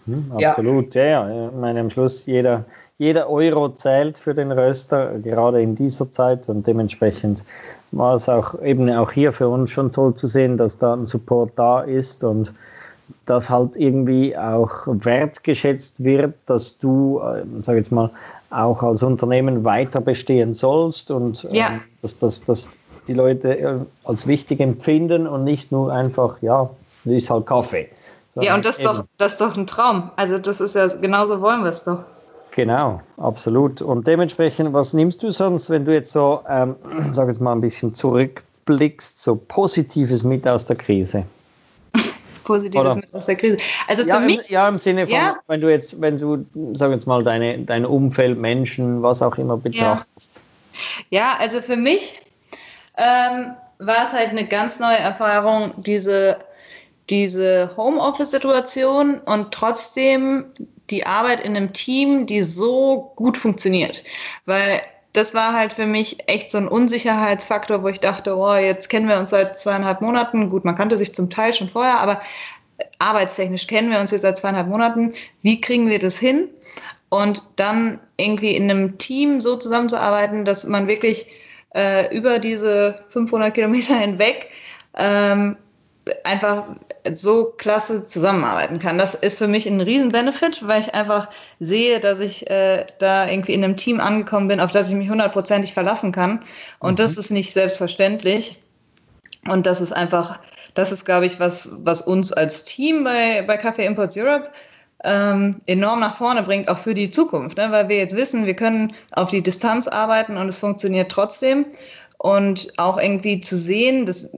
[0.04, 1.02] mhm, absolut, ja.
[1.02, 1.48] ja, ja.
[1.48, 2.66] Ich meine, am Schluss jeder,
[2.98, 6.48] jeder Euro zählt für den Röster, gerade in dieser Zeit.
[6.48, 7.44] Und dementsprechend
[7.90, 11.06] war es auch eben auch hier für uns schon toll zu sehen, dass da ein
[11.06, 12.52] Support da ist und
[13.26, 18.10] dass halt irgendwie auch wertgeschätzt wird, dass du, äh, sag jetzt mal,
[18.50, 21.66] auch als Unternehmen weiter bestehen sollst und ja.
[21.66, 22.68] äh, dass, dass, dass
[23.08, 26.70] die Leute äh, als wichtig empfinden und nicht nur einfach, ja,
[27.04, 27.88] ist halt Kaffee.
[28.36, 30.10] Ja, und das ist, doch, das ist doch ein Traum.
[30.16, 32.06] Also das ist ja, genauso wollen wir es doch.
[32.54, 33.80] Genau, absolut.
[33.80, 36.76] Und dementsprechend, was nimmst du sonst, wenn du jetzt so, ähm,
[37.12, 41.24] sag jetzt mal ein bisschen zurückblickst, so Positives mit aus der Krise?
[42.44, 42.96] Positives Oder?
[42.96, 43.56] mit aus der Krise.
[43.88, 44.48] Also für ja, mich.
[44.50, 45.36] Im, ja, im Sinne von, ja.
[45.46, 46.44] wenn du jetzt, wenn du,
[46.74, 50.40] sag jetzt mal, deine, dein Umfeld, Menschen, was auch immer betrachtest.
[51.08, 52.20] Ja, ja also für mich
[52.98, 56.36] ähm, war es halt eine ganz neue Erfahrung, diese,
[57.08, 60.44] diese Homeoffice-Situation und trotzdem
[60.92, 64.04] die Arbeit in einem Team, die so gut funktioniert.
[64.46, 64.82] Weil
[65.12, 69.08] das war halt für mich echt so ein Unsicherheitsfaktor, wo ich dachte, oh, jetzt kennen
[69.08, 70.48] wir uns seit zweieinhalb Monaten.
[70.48, 72.20] Gut, man kannte sich zum Teil schon vorher, aber
[72.98, 75.12] arbeitstechnisch kennen wir uns jetzt seit zweieinhalb Monaten.
[75.42, 76.48] Wie kriegen wir das hin?
[77.10, 81.26] Und dann irgendwie in einem Team so zusammenzuarbeiten, dass man wirklich
[81.74, 84.48] äh, über diese 500 Kilometer hinweg
[84.96, 85.56] ähm,
[86.24, 86.64] einfach
[87.14, 88.98] so klasse zusammenarbeiten kann.
[88.98, 91.28] Das ist für mich ein Riesen-Benefit, weil ich einfach
[91.60, 95.10] sehe, dass ich äh, da irgendwie in einem Team angekommen bin, auf das ich mich
[95.10, 96.42] hundertprozentig verlassen kann.
[96.78, 96.96] Und mhm.
[96.96, 98.62] das ist nicht selbstverständlich.
[99.48, 100.38] Und das ist einfach,
[100.74, 104.50] das ist, glaube ich, was, was uns als Team bei, bei Café Imports Europe
[105.04, 107.72] ähm, enorm nach vorne bringt, auch für die Zukunft, ne?
[107.72, 111.66] weil wir jetzt wissen, wir können auf die Distanz arbeiten und es funktioniert trotzdem.
[112.18, 114.28] Und auch irgendwie zu sehen, dass,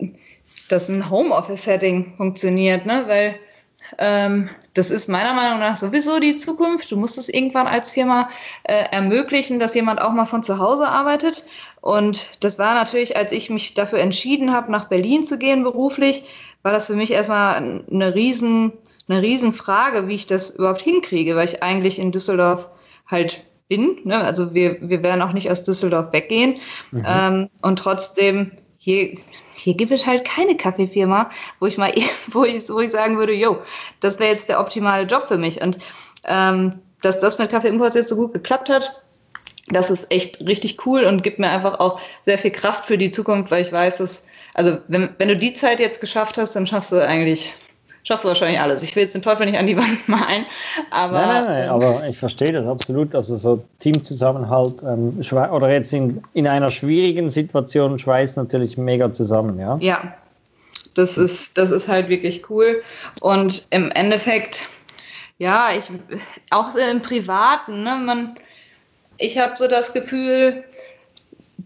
[0.69, 3.05] dass ein Homeoffice-Setting funktioniert, ne?
[3.07, 3.37] weil
[3.99, 6.91] ähm, das ist meiner Meinung nach sowieso die Zukunft.
[6.91, 8.31] Du musst es irgendwann als Firma
[8.65, 11.45] äh, ermöglichen, dass jemand auch mal von zu Hause arbeitet.
[11.81, 16.25] Und das war natürlich, als ich mich dafür entschieden habe, nach Berlin zu gehen beruflich,
[16.63, 18.73] war das für mich erstmal eine riesen
[19.09, 22.71] eine Riesenfrage, wie ich das überhaupt hinkriege, weil ich eigentlich in Düsseldorf
[23.07, 23.99] halt bin.
[24.05, 24.17] Ne?
[24.17, 26.57] Also wir, wir werden auch nicht aus Düsseldorf weggehen.
[26.91, 27.05] Mhm.
[27.07, 29.15] Ähm, und trotzdem, hier,
[29.55, 31.31] hier gibt es halt keine Kaffeefirma,
[31.61, 31.93] wo ich mal,
[32.29, 33.63] wo ich, wo ich sagen würde, yo,
[34.01, 35.63] das wäre jetzt der optimale Job für mich.
[35.63, 35.79] Und
[36.25, 39.03] ähm, dass das mit Kaffee Imports jetzt so gut geklappt hat,
[39.69, 43.11] das ist echt richtig cool und gibt mir einfach auch sehr viel Kraft für die
[43.11, 46.67] Zukunft, weil ich weiß, dass, also wenn, wenn du die Zeit jetzt geschafft hast, dann
[46.67, 47.55] schaffst du eigentlich,
[48.05, 48.83] schaffst du wahrscheinlich alles.
[48.85, 50.47] Ich will jetzt den Teufel nicht an die Wand malen,
[50.91, 51.19] aber.
[51.19, 53.15] Nein, nein, nein, aber ich verstehe das absolut.
[53.15, 59.59] Also so Teamzusammenhalt ähm, oder jetzt in, in einer schwierigen Situation schweißt natürlich mega zusammen,
[59.59, 59.77] ja?
[59.81, 60.15] Ja,
[60.95, 62.83] das ist, das ist halt wirklich cool.
[63.21, 64.69] Und im Endeffekt,
[65.39, 65.91] ja, ich
[66.51, 68.37] auch im Privaten, ne, man
[69.19, 70.65] ich habe so das Gefühl,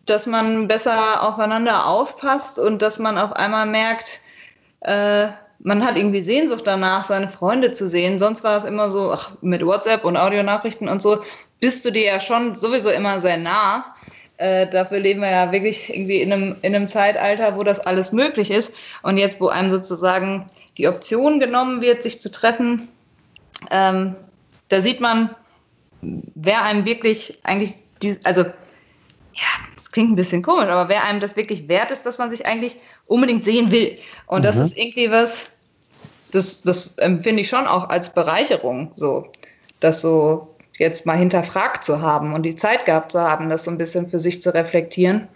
[0.06, 4.20] dass man besser aufeinander aufpasst und dass man auf einmal merkt,
[4.80, 5.28] äh,
[5.60, 8.18] man hat irgendwie Sehnsucht danach, seine Freunde zu sehen.
[8.18, 11.22] Sonst war es immer so, ach, mit WhatsApp und Audionachrichten und so,
[11.60, 13.94] bist du dir ja schon sowieso immer sehr nah.
[14.36, 18.12] Äh, dafür leben wir ja wirklich irgendwie in einem, in einem Zeitalter, wo das alles
[18.12, 18.76] möglich ist.
[19.02, 20.46] Und jetzt, wo einem sozusagen
[20.78, 22.88] die Option genommen wird, sich zu treffen,
[23.72, 24.14] ähm,
[24.68, 25.34] da sieht man,
[26.00, 31.18] wer einem wirklich eigentlich, die, also ja, das klingt ein bisschen komisch, aber wer einem
[31.18, 32.76] das wirklich wert ist, dass man sich eigentlich
[33.06, 33.96] unbedingt sehen will.
[34.26, 34.44] Und mhm.
[34.44, 35.52] das ist irgendwie was,
[36.32, 39.32] das, das empfinde ich schon auch als Bereicherung, so,
[39.80, 43.70] das so jetzt mal hinterfragt zu haben und die Zeit gehabt zu haben, das so
[43.70, 45.26] ein bisschen für sich zu reflektieren.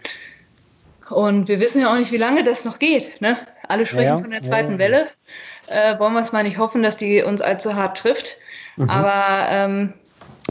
[1.09, 3.19] Und wir wissen ja auch nicht, wie lange das noch geht.
[3.21, 3.37] Ne?
[3.67, 5.07] Alle sprechen ja, von der zweiten ja, Welle.
[5.67, 8.37] Äh, wollen wir es mal nicht hoffen, dass die uns allzu hart trifft.
[8.77, 8.89] Mhm.
[8.89, 9.93] Aber ähm,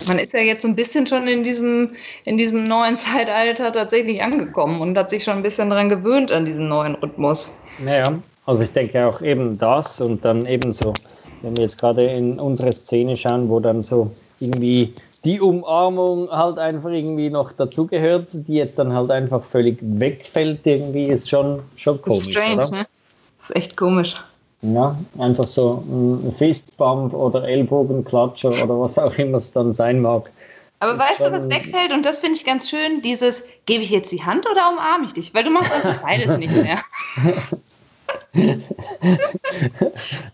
[0.08, 1.88] man ist ja jetzt so ein bisschen schon in diesem,
[2.24, 6.44] in diesem neuen Zeitalter tatsächlich angekommen und hat sich schon ein bisschen daran gewöhnt an
[6.44, 7.56] diesen neuen Rhythmus.
[7.78, 10.92] Naja, also ich denke auch eben das und dann eben so,
[11.42, 14.94] wenn wir jetzt gerade in unsere Szene schauen, wo dann so irgendwie
[15.24, 21.06] die Umarmung halt einfach irgendwie noch dazugehört, die jetzt dann halt einfach völlig wegfällt, irgendwie
[21.06, 22.24] ist schon, schon komisch.
[22.24, 22.70] Strange, oder?
[22.70, 22.86] ne?
[23.38, 24.16] Das ist echt komisch.
[24.62, 30.30] Ja, einfach so ein Fistbump oder Ellbogenklatscher oder was auch immer es dann sein mag.
[30.78, 31.92] Aber weißt du, was wegfällt?
[31.92, 35.14] Und das finde ich ganz schön, dieses, gebe ich jetzt die Hand oder umarme ich
[35.14, 35.34] dich?
[35.34, 36.80] Weil du machst einfach beides nicht mehr.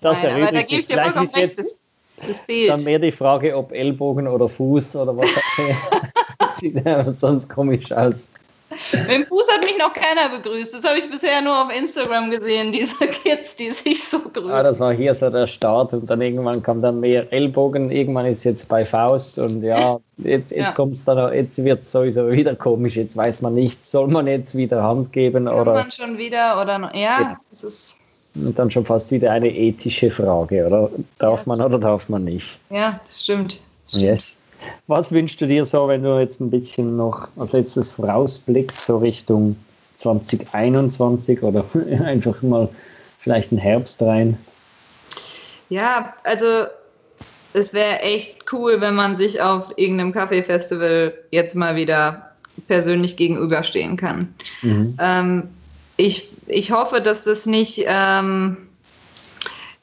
[0.01, 1.59] das Nein, aber da gebe ich dir vollkommen recht.
[1.59, 1.81] Das,
[2.27, 2.71] das fehlt.
[2.71, 5.77] Dann mehr die Frage, ob Ellbogen oder Fuß oder was auch immer.
[6.61, 8.27] Sieht ja sonst komisch aus.
[8.71, 10.75] Mit dem Fuß hat mich noch keiner begrüßt.
[10.75, 14.51] Das habe ich bisher nur auf Instagram gesehen, diese Kids, die sich so grüßen.
[14.51, 17.91] Ah, das war hier so der Start und dann irgendwann kam dann mehr Ellbogen.
[17.91, 20.89] Irgendwann ist jetzt bei Faust und ja, jetzt, jetzt ja.
[21.07, 22.97] dann, jetzt wird es sowieso wieder komisch.
[22.97, 25.73] Jetzt weiß man nicht, soll man jetzt wieder Hand geben Kann oder.
[25.73, 27.99] man schon wieder oder noch, ja, es ist.
[28.35, 30.91] Und dann schon fast wieder eine ethische Frage, oder?
[31.19, 32.59] Darf ja, man oder darf man nicht?
[32.69, 33.61] Ja, das stimmt.
[33.83, 34.05] Das stimmt.
[34.05, 34.37] Yes.
[34.87, 38.99] Was wünschst du dir so, wenn du jetzt ein bisschen noch als letztes vorausblickst, so
[38.99, 39.57] Richtung
[39.97, 41.65] 2021 oder
[42.05, 42.69] einfach mal
[43.21, 44.39] vielleicht einen Herbst rein?
[45.69, 46.47] Ja, also
[47.53, 52.33] es wäre echt cool, wenn man sich auf irgendeinem Kaffeefestival jetzt mal wieder
[52.67, 54.35] persönlich gegenüberstehen kann.
[54.63, 54.97] Mhm.
[55.01, 55.49] Ähm,
[55.97, 58.68] ich, ich hoffe, dass das nicht ähm,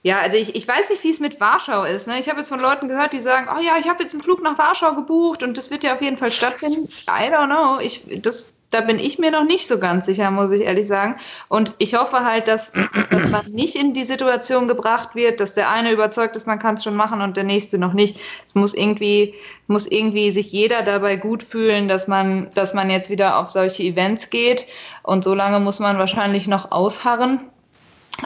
[0.06, 2.08] ja, also ich, ich weiß nicht, wie es mit Warschau ist.
[2.08, 2.20] Ne?
[2.20, 4.43] Ich habe jetzt von Leuten gehört, die sagen, oh ja, ich habe jetzt einen Flug
[4.43, 6.88] nach Warschau gebucht und das wird ja auf jeden Fall stattfinden.
[7.08, 7.80] I don't know.
[7.84, 11.16] Ich, das, da bin ich mir noch nicht so ganz sicher, muss ich ehrlich sagen.
[11.47, 12.72] Und ich hoffe halt, dass,
[13.10, 16.76] dass man nicht in die Situation gebracht wird, dass der eine überzeugt ist, man kann
[16.76, 18.20] es schon machen und der nächste noch nicht.
[18.45, 19.34] Es muss irgendwie,
[19.66, 23.82] muss irgendwie sich jeder dabei gut fühlen, dass man, dass man jetzt wieder auf solche
[23.82, 24.68] Events geht.
[25.01, 27.39] Und so lange muss man wahrscheinlich noch ausharren.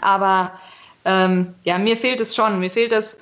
[0.02, 0.52] Aber
[1.06, 2.60] ähm, ja, mir fehlt es schon.
[2.60, 3.18] Mir fehlt es,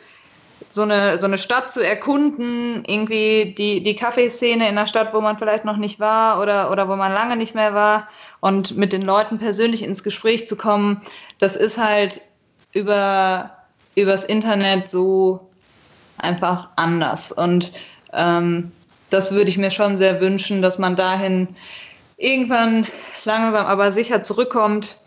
[0.69, 5.21] so eine, so eine Stadt zu erkunden, irgendwie die, die Kaffeeszene in einer Stadt, wo
[5.21, 8.07] man vielleicht noch nicht war oder, oder wo man lange nicht mehr war
[8.39, 11.01] und mit den Leuten persönlich ins Gespräch zu kommen,
[11.39, 12.21] das ist halt
[12.73, 13.51] über,
[13.95, 15.49] übers Internet so
[16.17, 17.31] einfach anders.
[17.31, 17.71] Und
[18.13, 18.71] ähm,
[19.09, 21.55] das würde ich mir schon sehr wünschen, dass man dahin
[22.17, 22.87] irgendwann
[23.25, 24.97] langsam aber sicher zurückkommt